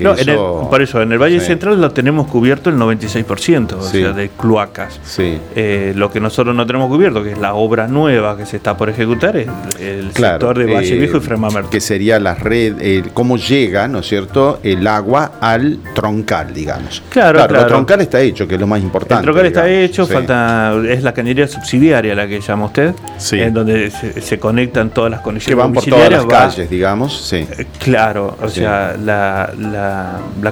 [0.01, 4.29] No, por eso, en el Valle Central lo tenemos cubierto el 96%, o sea, de
[4.31, 5.01] cloacas.
[5.05, 5.39] Sí.
[5.55, 8.77] Eh, lo que nosotros no tenemos cubierto, que es la obra nueva que se está
[8.77, 9.49] por ejecutar, es
[9.81, 11.65] el sector de Valle Viejo y Fremamer.
[11.65, 17.03] Que sería la red, eh, cómo llega, ¿no es cierto?, el agua al troncal, digamos.
[17.11, 17.61] Claro, claro.
[17.61, 19.21] El troncal está hecho, que es lo más importante.
[19.21, 22.95] El troncal está hecho, falta es la cañería subsidiaria la que llama usted,
[23.33, 25.57] en donde se, conectan todas las conexiones.
[25.57, 27.47] Que van por todas las calles, digamos, sí.
[27.59, 29.53] Eh, claro, o sea, la la,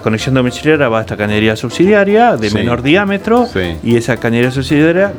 [0.03, 3.49] conexión domiciliaria va a esta cañería subsidiaria de menor diámetro
[3.83, 5.13] y esa cañería subsidiaria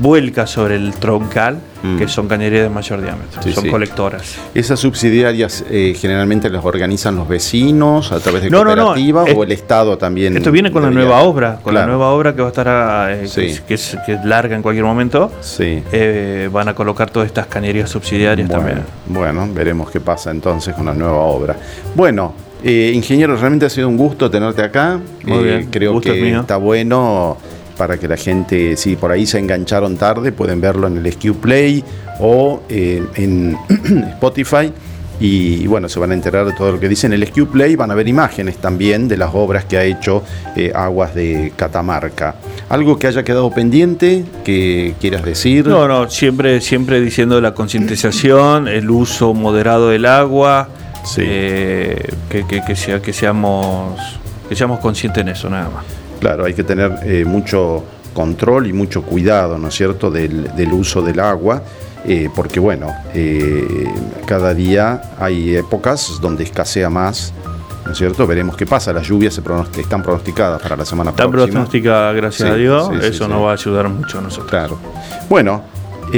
[0.00, 1.98] vuelca sobre el troncal, mm.
[1.98, 4.36] que son cañerías de mayor diámetro, son colectoras.
[4.54, 9.98] ¿Esas subsidiarias eh, generalmente las organizan los vecinos a través de cooperativas o el Estado
[9.98, 10.36] también?
[10.36, 13.60] Esto viene con la nueva obra, con la nueva obra que va a estar, eh,
[13.66, 18.82] que, es, larga en cualquier momento, eh, van a colocar todas estas cañerías subsidiarias también.
[19.06, 21.56] Bueno, veremos qué pasa entonces con la nueva obra.
[21.94, 22.34] Bueno,
[22.66, 24.98] eh, ingeniero, realmente ha sido un gusto tenerte acá.
[25.24, 27.36] Muy eh, bien, creo que está bueno
[27.76, 31.34] para que la gente, si por ahí se engancharon tarde, pueden verlo en el SQ
[31.42, 31.84] Play
[32.20, 33.54] o eh, en
[34.14, 34.72] Spotify.
[35.20, 37.76] Y, bueno, se van a enterar de todo lo que dice en el SQ Play.
[37.76, 40.24] Van a ver imágenes también de las obras que ha hecho
[40.74, 42.34] Aguas de Catamarca.
[42.70, 45.66] ¿Algo que haya quedado pendiente que quieras decir?
[45.66, 50.68] No, no, siempre, siempre diciendo la concientización, el uso moderado del agua.
[51.18, 53.98] Eh, que, sea, que, seamos,
[54.48, 55.84] que seamos conscientes en eso, nada más.
[56.20, 61.02] Claro, hay que tener eh, mucho control y mucho cuidado, ¿no es cierto?, del, uso
[61.02, 61.62] del agua,
[62.06, 62.88] eh, porque bueno,
[64.26, 67.32] cada día hay épocas donde escasea más,
[67.84, 68.26] ¿no es cierto?
[68.26, 71.38] Veremos qué pasa, las lluvias se están pronosticadas para la semana próxima.
[71.38, 74.50] Están pronosticadas, gracias a Dios, eso nos va a ayudar mucho a nosotros.
[74.50, 74.78] Claro.
[75.28, 75.62] Bueno,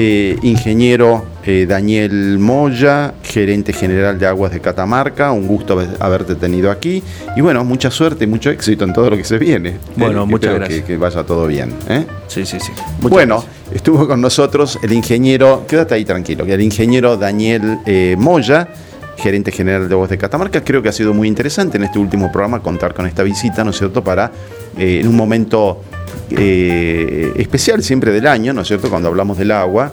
[0.00, 5.32] ingeniero eh, Daniel Moya, gerente general de Aguas de Catamarca.
[5.32, 7.02] Un gusto haberte tenido aquí.
[7.36, 9.78] Y bueno, mucha suerte y mucho éxito en todo lo que se viene.
[9.96, 10.84] Bueno, eh, muchas gracias.
[10.84, 11.72] Que, vaya todo bien.
[11.88, 12.04] ¿eh?
[12.28, 12.72] Sí, sí, sí.
[13.00, 17.78] bueno, estuvo con nosotros el ingeniero, quédate ahí tranquilo, el ingeniero Daniel
[18.18, 18.68] Moya
[19.16, 20.62] gerente general de Voz de Catamarca.
[20.62, 23.70] Creo que ha sido muy interesante en este último programa contar con esta visita, ¿no
[23.70, 24.30] es cierto?, para
[24.78, 25.82] eh, en un momento
[26.30, 29.92] eh, especial siempre del año, ¿no es cierto?, cuando hablamos del agua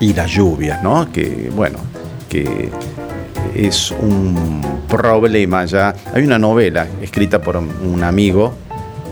[0.00, 1.10] y las lluvias, ¿no?
[1.12, 1.78] Que, bueno,
[2.28, 2.70] que
[3.54, 5.94] es un problema ya.
[6.14, 8.54] Hay una novela escrita por un amigo,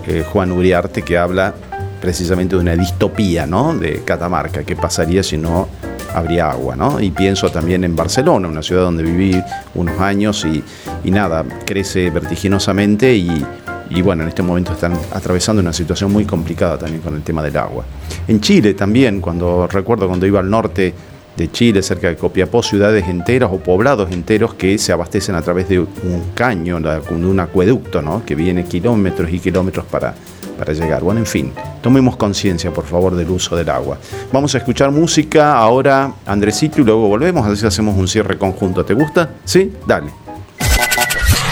[0.06, 1.54] eh, Juan Uriarte, que habla
[2.00, 3.74] precisamente de una distopía, ¿no?
[3.74, 5.68] De Catamarca, qué pasaría si no
[6.14, 7.00] habría agua, ¿no?
[7.00, 9.42] Y pienso también en Barcelona, una ciudad donde viví
[9.74, 13.44] unos años y, nada, crece vertiginosamente y,
[13.90, 17.42] y, bueno, en este momento están atravesando una situación muy complicada también con el tema
[17.42, 17.84] del agua.
[18.26, 20.94] En Chile también, cuando recuerdo cuando iba al norte
[21.36, 25.68] de Chile, cerca de Copiapó, ciudades enteras o poblados enteros que se abastecen a través
[25.68, 25.88] de un
[26.34, 28.24] caño, de un acueducto, ¿no?
[28.24, 30.14] Que viene kilómetros y kilómetros para
[30.60, 31.02] para llegar.
[31.02, 33.96] Bueno, en fin, tomemos conciencia, por favor, del uso del agua.
[34.30, 38.36] Vamos a escuchar música ahora, Andresito, y luego volvemos, a ver si hacemos un cierre
[38.36, 38.84] conjunto.
[38.84, 39.30] ¿Te gusta?
[39.46, 39.72] ¿Sí?
[39.86, 40.29] Dale.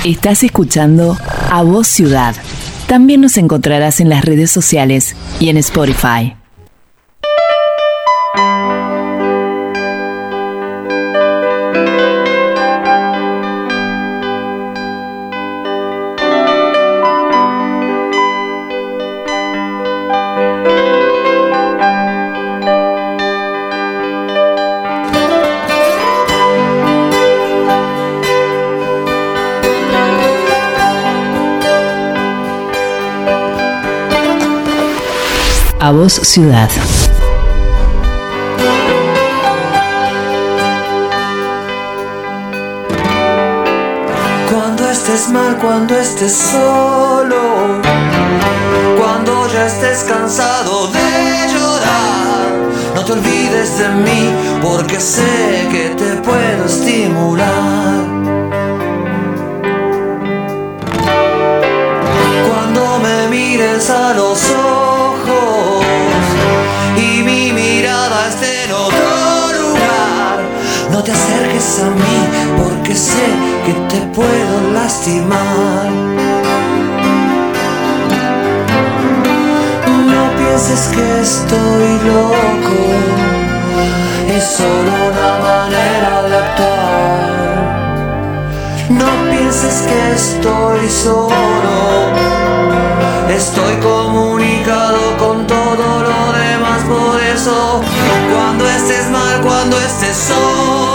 [0.08, 1.18] Estás escuchando
[1.50, 2.34] A Voz Ciudad.
[2.86, 6.37] También nos encontrarás en las redes sociales y en Spotify.
[35.88, 36.68] A Voz Ciudad.
[44.52, 47.80] Cuando estés mal, cuando estés solo,
[48.98, 52.50] cuando ya estés cansado de llorar,
[52.94, 55.87] no te olvides de mí porque sé que
[71.80, 72.18] a mí
[72.56, 73.26] porque sé
[73.64, 75.90] que te puedo lastimar.
[80.12, 82.80] No pienses que estoy loco,
[84.36, 87.28] es solo una manera de actuar.
[88.90, 91.76] No pienses que estoy solo,
[93.28, 97.80] estoy comunicado con todo lo demás, por eso
[98.32, 100.87] cuando estés mal, cuando estés solo.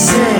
[0.00, 0.39] Say.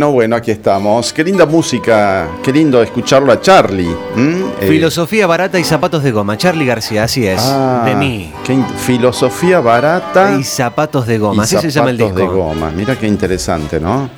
[0.00, 1.12] Bueno, bueno, aquí estamos.
[1.12, 3.94] Qué linda música, qué lindo escucharlo a Charlie.
[4.16, 6.38] Eh, filosofía barata y zapatos de goma.
[6.38, 7.38] Charlie García, así es.
[7.42, 8.32] Ah, de mí.
[8.78, 11.42] filosofía barata y zapatos de goma.
[11.42, 12.14] así se llama el disco.
[12.14, 12.70] de goma.
[12.70, 14.08] Mira qué interesante, ¿no?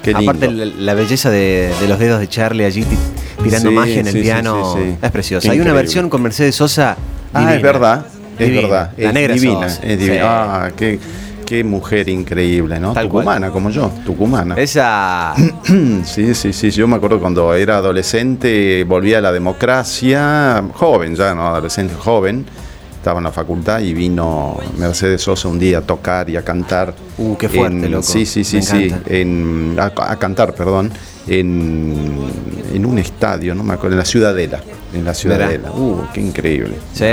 [0.00, 2.86] Qué Aparte la, belleza de, los dedos de Charlie allí
[3.42, 5.50] tirando magia en el piano es preciosa.
[5.50, 6.96] Hay una versión con Mercedes Sosa.
[7.34, 8.06] Ah, es verdad.
[8.38, 8.92] Es verdad.
[8.96, 9.66] La es negra divina.
[9.66, 10.66] Es divina.
[10.66, 11.00] Ah, qué
[11.46, 12.94] Qué mujer increíble, ¿no?
[12.94, 14.54] tucumana, como yo, tucumana.
[14.56, 15.34] Esa.
[16.04, 16.70] sí, sí, sí.
[16.70, 21.46] Yo me acuerdo cuando era adolescente, volvía a la democracia, joven ya, ¿no?
[21.48, 22.46] Adolescente joven.
[23.02, 26.94] Estaba en la facultad y vino Mercedes Sosa un día a tocar y a cantar.
[27.18, 28.04] Uh, qué fuerte, loco.
[28.04, 28.94] Sí, sí, sí, sí.
[29.06, 30.92] En, a cantar, perdón
[31.26, 32.30] en,
[32.72, 34.60] en, un estadio, no me acuerdo, en la Ciudadela.
[34.92, 35.70] En la Ciudadela.
[35.72, 36.74] Uh, qué increíble.
[36.92, 37.04] ¿Sí?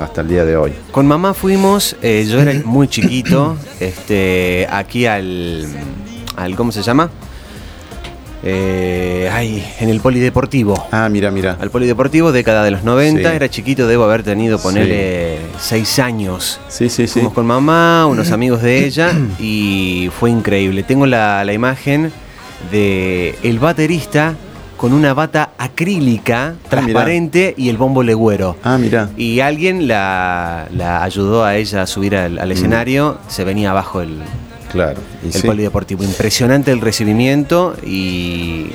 [0.00, 0.72] hasta el día de hoy.
[0.90, 5.66] Con mamá fuimos, eh, yo era muy chiquito, este, aquí al,
[6.36, 6.56] al.
[6.56, 7.10] ¿Cómo se llama?
[8.48, 10.86] Eh, ay, en el polideportivo.
[10.92, 11.56] Ah, mira, mira.
[11.60, 13.34] Al polideportivo, década de los 90.
[13.34, 16.60] Era chiquito, debo haber tenido, ponerle, seis años.
[16.68, 17.14] Sí, sí, sí.
[17.14, 20.84] Fuimos con mamá, unos amigos de ella, y fue increíble.
[20.84, 22.12] Tengo la, la imagen
[22.70, 24.36] de el baterista
[24.76, 28.56] con una bata acrílica, ah, transparente y el bombo legüero.
[28.62, 29.10] Ah, mira.
[29.16, 30.68] Y alguien la,
[31.02, 32.50] ayudó a ella a subir al, mm.
[32.52, 34.18] escenario, se venía abajo el,
[34.70, 36.02] claro, el polideportivo.
[36.02, 38.70] Impresionante el recibimiento y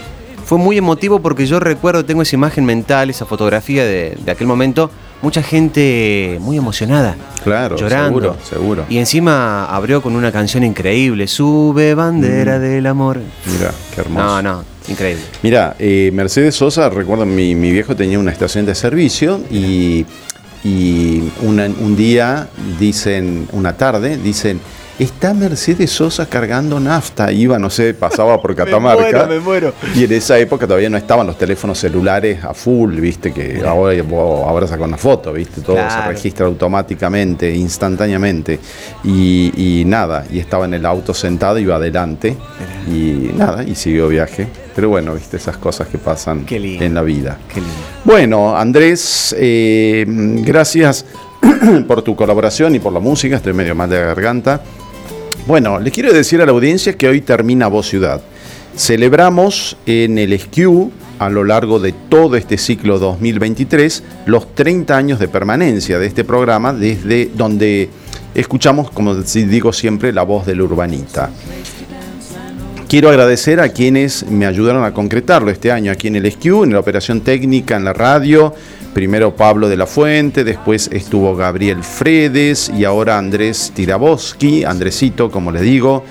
[0.51, 4.91] fue muy emotivo porque yo recuerdo, tengo esa imagen mental, esa fotografía de, aquel momento,
[5.21, 7.15] mucha gente muy emocionada.
[7.41, 8.19] Claro, llorando.
[8.19, 8.85] Seguro, seguro.
[8.89, 12.61] Y encima abrió con una canción increíble, Sube bandera mm.
[12.61, 13.21] del amor.
[13.45, 14.25] Mira, qué hermoso.
[14.25, 15.23] No, no, increíble.
[15.41, 20.05] Mira, eh, Mercedes Sosa, recuerdo, mi, mi viejo tenía una estación de servicio y,
[20.65, 24.59] y un día dicen, una tarde, dicen
[25.03, 27.31] está Mercedes Sosa cargando nafta.
[27.31, 29.03] Iba, no sé, pasaba por Catamarca.
[29.03, 29.73] me muero, me muero.
[29.95, 33.99] Y en esa época todavía no estaban los teléfonos celulares a full, viste, que ahora,
[34.09, 38.59] ahora saca una foto, viste, todo se registra automáticamente, instantáneamente.
[39.03, 42.37] Y, nada, y estaba en el auto sentado, iba adelante.
[42.87, 44.47] Y nada, y siguió viaje.
[44.75, 47.37] Pero bueno, viste, esas cosas que pasan en la vida.
[48.05, 51.05] Bueno, Andrés, eh, gracias
[51.87, 53.37] por tu colaboración y por la música.
[53.37, 54.61] Estoy medio mal de garganta.
[55.47, 58.21] Bueno, les quiero decir a la audiencia que hoy termina Voz Ciudad.
[58.77, 65.19] Celebramos en el SKU a lo largo de todo este ciclo 2023 los 30 años
[65.19, 67.89] de permanencia de este programa desde donde
[68.35, 71.31] escuchamos, como digo siempre, la voz del urbanita.
[72.87, 76.73] Quiero agradecer a quienes me ayudaron a concretarlo este año aquí en el SKU, en
[76.73, 78.53] la operación técnica, en la radio,
[78.93, 85.51] Primero Pablo de la Fuente, después estuvo Gabriel Fredes y ahora Andrés Tiraboski, Andresito, como
[85.51, 86.03] le digo.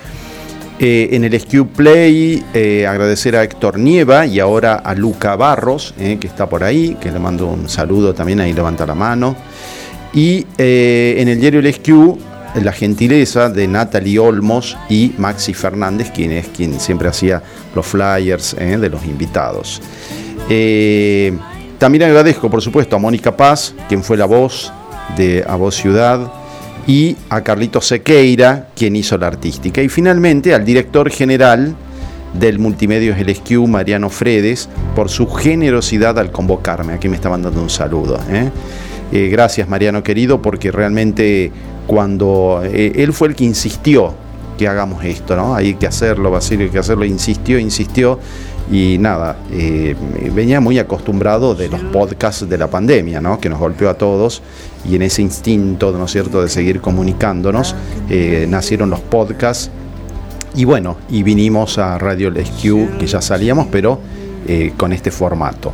[0.83, 5.93] Eh, en el SQ Play, eh, agradecer a Héctor Nieva y ahora a Luca Barros,
[5.99, 9.35] eh, que está por ahí, que le mando un saludo también, ahí levanta la mano.
[10.11, 16.31] Y en el diario El SQ, la gentileza de Natalie Olmos y Maxi Fernández, quien
[16.31, 17.43] es quien siempre hacía
[17.75, 19.81] los flyers de los invitados.
[21.81, 24.71] También agradezco, por supuesto, a Mónica Paz, quien fue la voz
[25.17, 26.31] de A Voz Ciudad,
[26.85, 29.81] y a Carlito Sequeira, quien hizo la artística.
[29.81, 31.75] Y finalmente al director general
[32.35, 36.93] del Multimedios LSQ, Mariano Fredes, por su generosidad al convocarme.
[36.93, 38.19] Aquí me está mandando un saludo.
[38.29, 38.51] ¿eh?
[39.11, 41.51] Eh, gracias, Mariano querido, porque realmente
[41.87, 44.13] cuando eh, él fue el que insistió
[44.55, 45.55] que hagamos esto, ¿no?
[45.55, 48.19] Hay que hacerlo, Basilio, hay que hacerlo, insistió, insistió
[48.71, 49.95] y nada, eh,
[50.33, 53.37] venía muy acostumbrado de los podcasts de la pandemia, ¿no?
[53.37, 54.41] que nos golpeó a todos,
[54.89, 57.75] y en ese instinto, ¿no es cierto?, de seguir comunicándonos,
[58.09, 59.69] eh, nacieron los podcasts.
[60.55, 63.99] Y bueno, y vinimos a Radio SQ, que ya salíamos, pero
[64.47, 65.73] eh, con este formato.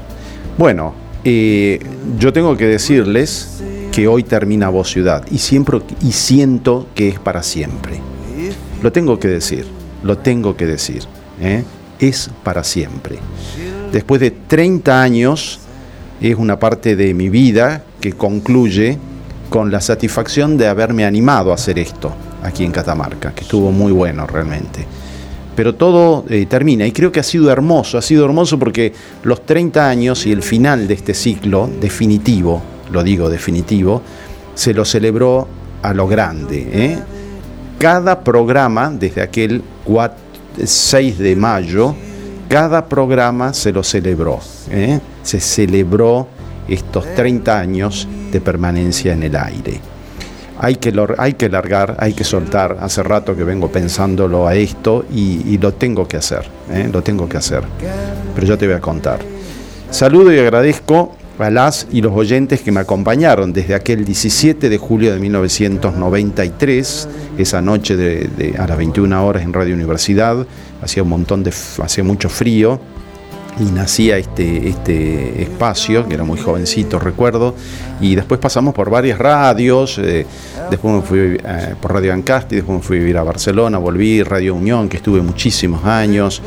[0.58, 0.94] Bueno,
[1.24, 7.20] yo tengo que decirles que hoy termina Voz Ciudad y, siempre, y siento que es
[7.20, 8.00] para siempre.
[8.82, 9.66] Lo tengo que decir,
[10.04, 11.04] lo tengo que decir.
[12.00, 13.18] Es para siempre.
[13.92, 15.60] Después de 30 años,
[16.22, 18.98] es una parte de mi vida que concluye
[19.50, 23.92] con la satisfacción de haberme animado a hacer esto aquí en Catamarca, que estuvo muy
[23.92, 24.86] bueno realmente.
[25.56, 28.94] Pero todo eh, termina y creo que ha sido hermoso, ha sido hermoso porque
[29.24, 34.02] los 30 años y el final de este ciclo definitivo, lo digo definitivo,
[34.54, 35.48] se lo celebró
[35.82, 36.68] a lo grande.
[36.72, 37.00] ¿eh?
[37.80, 40.27] Cada programa, desde aquel 4
[40.64, 41.96] 6 de mayo,
[42.50, 44.40] cada programa se lo celebró.
[44.70, 45.00] ¿eh?
[45.24, 46.28] Se celebró
[46.68, 49.80] estos 30 años de permanencia en el aire.
[50.60, 52.78] Hay que, hay que largar, hay que soltar.
[52.82, 56.46] Hace rato que vengo pensándolo a esto y, lo tengo que hacer.
[56.72, 56.90] ¿eh?
[56.92, 57.64] Lo tengo que hacer.
[58.34, 59.20] Pero yo te voy a contar.
[59.92, 64.78] Saludo y agradezco a las y los oyentes que me acompañaron desde aquel 17 de
[64.78, 70.46] julio de 1993, esa noche de, a las 21 horas en Radio Universidad,
[70.82, 72.80] hacía un montón de, hacía mucho frío
[73.60, 77.56] y nacía este, este espacio, que era muy jovencito, recuerdo,
[78.00, 80.26] y después pasamos por varias radios, eh,
[80.70, 84.22] después me fui eh, por Radio Ancasti, después me fui a vivir a Barcelona, volví,
[84.22, 86.42] Radio Unión, que estuve muchísimos años,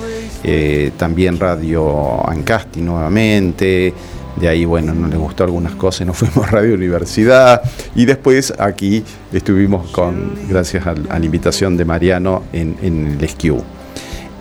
[0.45, 3.93] eh, también Radio Ancasti nuevamente,
[4.37, 7.63] de ahí, bueno, no le gustó algunas cosas, nos fuimos a Radio Universidad
[7.95, 12.77] y después aquí estuvimos con, gracias a, la invitación de Mariano en,
[13.21, 13.63] el SKU.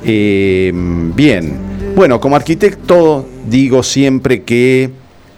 [0.04, 1.58] Eh, bien,
[1.96, 4.90] bueno, como arquitecto digo siempre que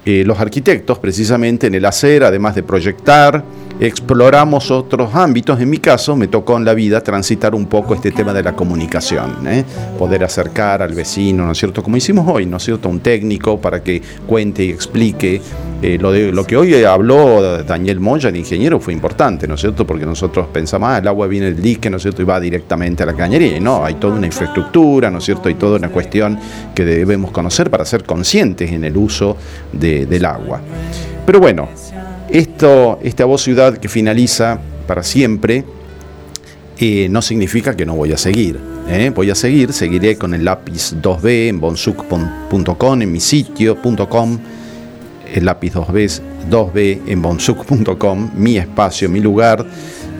[0.05, 3.43] eh, los arquitectos, precisamente en el hacer, además de proyectar,
[3.81, 5.59] exploramos otros ámbitos.
[5.59, 8.53] En mi caso, me tocó en la vida transitar un poco este tema de la
[8.53, 9.65] comunicación, ¿eh?
[9.97, 11.81] poder acercar al vecino, ¿no es cierto?
[11.81, 12.89] Como hicimos hoy, ¿no es cierto?
[12.89, 15.41] Un técnico para que cuente y explique.
[15.81, 19.61] Eh, lo, de, lo que hoy habló Daniel Moya, el ingeniero, fue importante, ¿no es
[19.61, 19.87] cierto?
[19.87, 22.21] Porque nosotros pensamos, ah, el agua viene del dique, ¿no es cierto?
[22.21, 23.57] Y va directamente a la cañería.
[23.57, 25.49] Y no, hay toda una infraestructura, ¿no es cierto?
[25.49, 26.37] Hay toda una cuestión
[26.75, 29.35] que debemos conocer para ser conscientes en el uso
[29.73, 30.61] del agua.
[31.25, 31.69] Pero bueno,
[32.31, 35.65] esto, esta voz ciudad que finaliza para siempre,
[36.79, 38.59] eh, no significa que no voy a seguir.
[38.87, 39.11] ¿eh?
[39.13, 44.39] Voy a seguir, seguiré con el lápiz 2B en bonsuc.com, en mi sitio.com,
[45.33, 49.65] el lápiz 2B, 2B en bonsuc.com, mi espacio, mi lugar,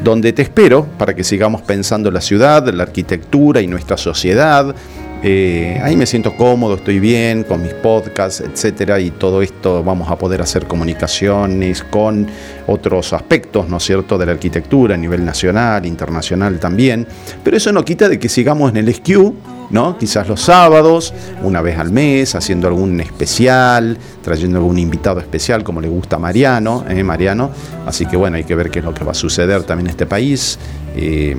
[0.04, 4.76] donde te espero para que sigamos pensando la ciudad, la arquitectura y nuestra sociedad,
[5.24, 10.10] eh, ahí me siento cómodo, estoy bien con mis podcasts, etcétera, y todo esto vamos
[10.10, 12.28] a poder hacer comunicaciones con
[12.66, 17.08] otros aspectos, ¿no es cierto?, de la arquitectura a nivel nacional, internacional también.
[17.44, 19.98] Pero eso no quita de que sigamos en el SQ, ¿no?
[19.98, 21.14] Quizás los sábados,
[21.44, 26.20] una vez al mes, haciendo algún especial, trayendo algún invitado especial, como le gusta a
[26.20, 27.04] Mariano, ¿eh?
[27.04, 27.52] Mariano.
[27.86, 29.92] Así que bueno, hay que ver qué es lo que va a suceder también en
[29.92, 30.58] este país.
[30.96, 31.36] Eh,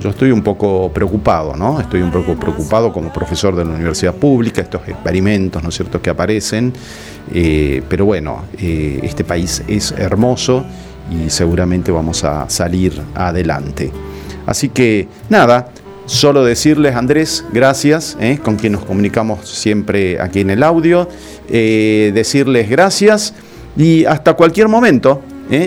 [0.00, 1.80] yo estoy un poco preocupado, ¿no?
[1.80, 6.00] Estoy un poco preocupado como profesor de la universidad pública, estos experimentos, ¿no es cierto?,
[6.00, 6.72] que aparecen.
[7.32, 10.64] Eh, pero bueno, eh, este país es hermoso
[11.10, 13.90] y seguramente vamos a salir adelante.
[14.46, 15.68] Así que nada,
[16.06, 18.38] solo decirles, Andrés, gracias, ¿eh?
[18.42, 21.08] con quien nos comunicamos siempre aquí en el audio,
[21.48, 23.34] decirles gracias
[23.76, 25.22] y hasta cualquier momento,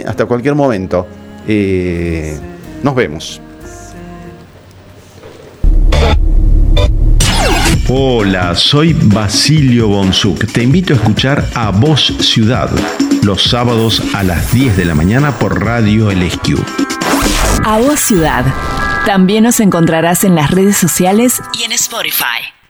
[0.06, 1.06] hasta cualquier momento,
[2.84, 3.42] nos vemos.
[7.90, 10.46] Hola, soy Basilio Bonsuc.
[10.52, 12.70] Te invito a escuchar A Voz Ciudad
[13.24, 16.60] los sábados a las 10 de la mañana por Radio LSQ.
[17.66, 18.46] A Voz Ciudad.
[19.06, 22.61] También nos encontrarás en las redes sociales y en Spotify.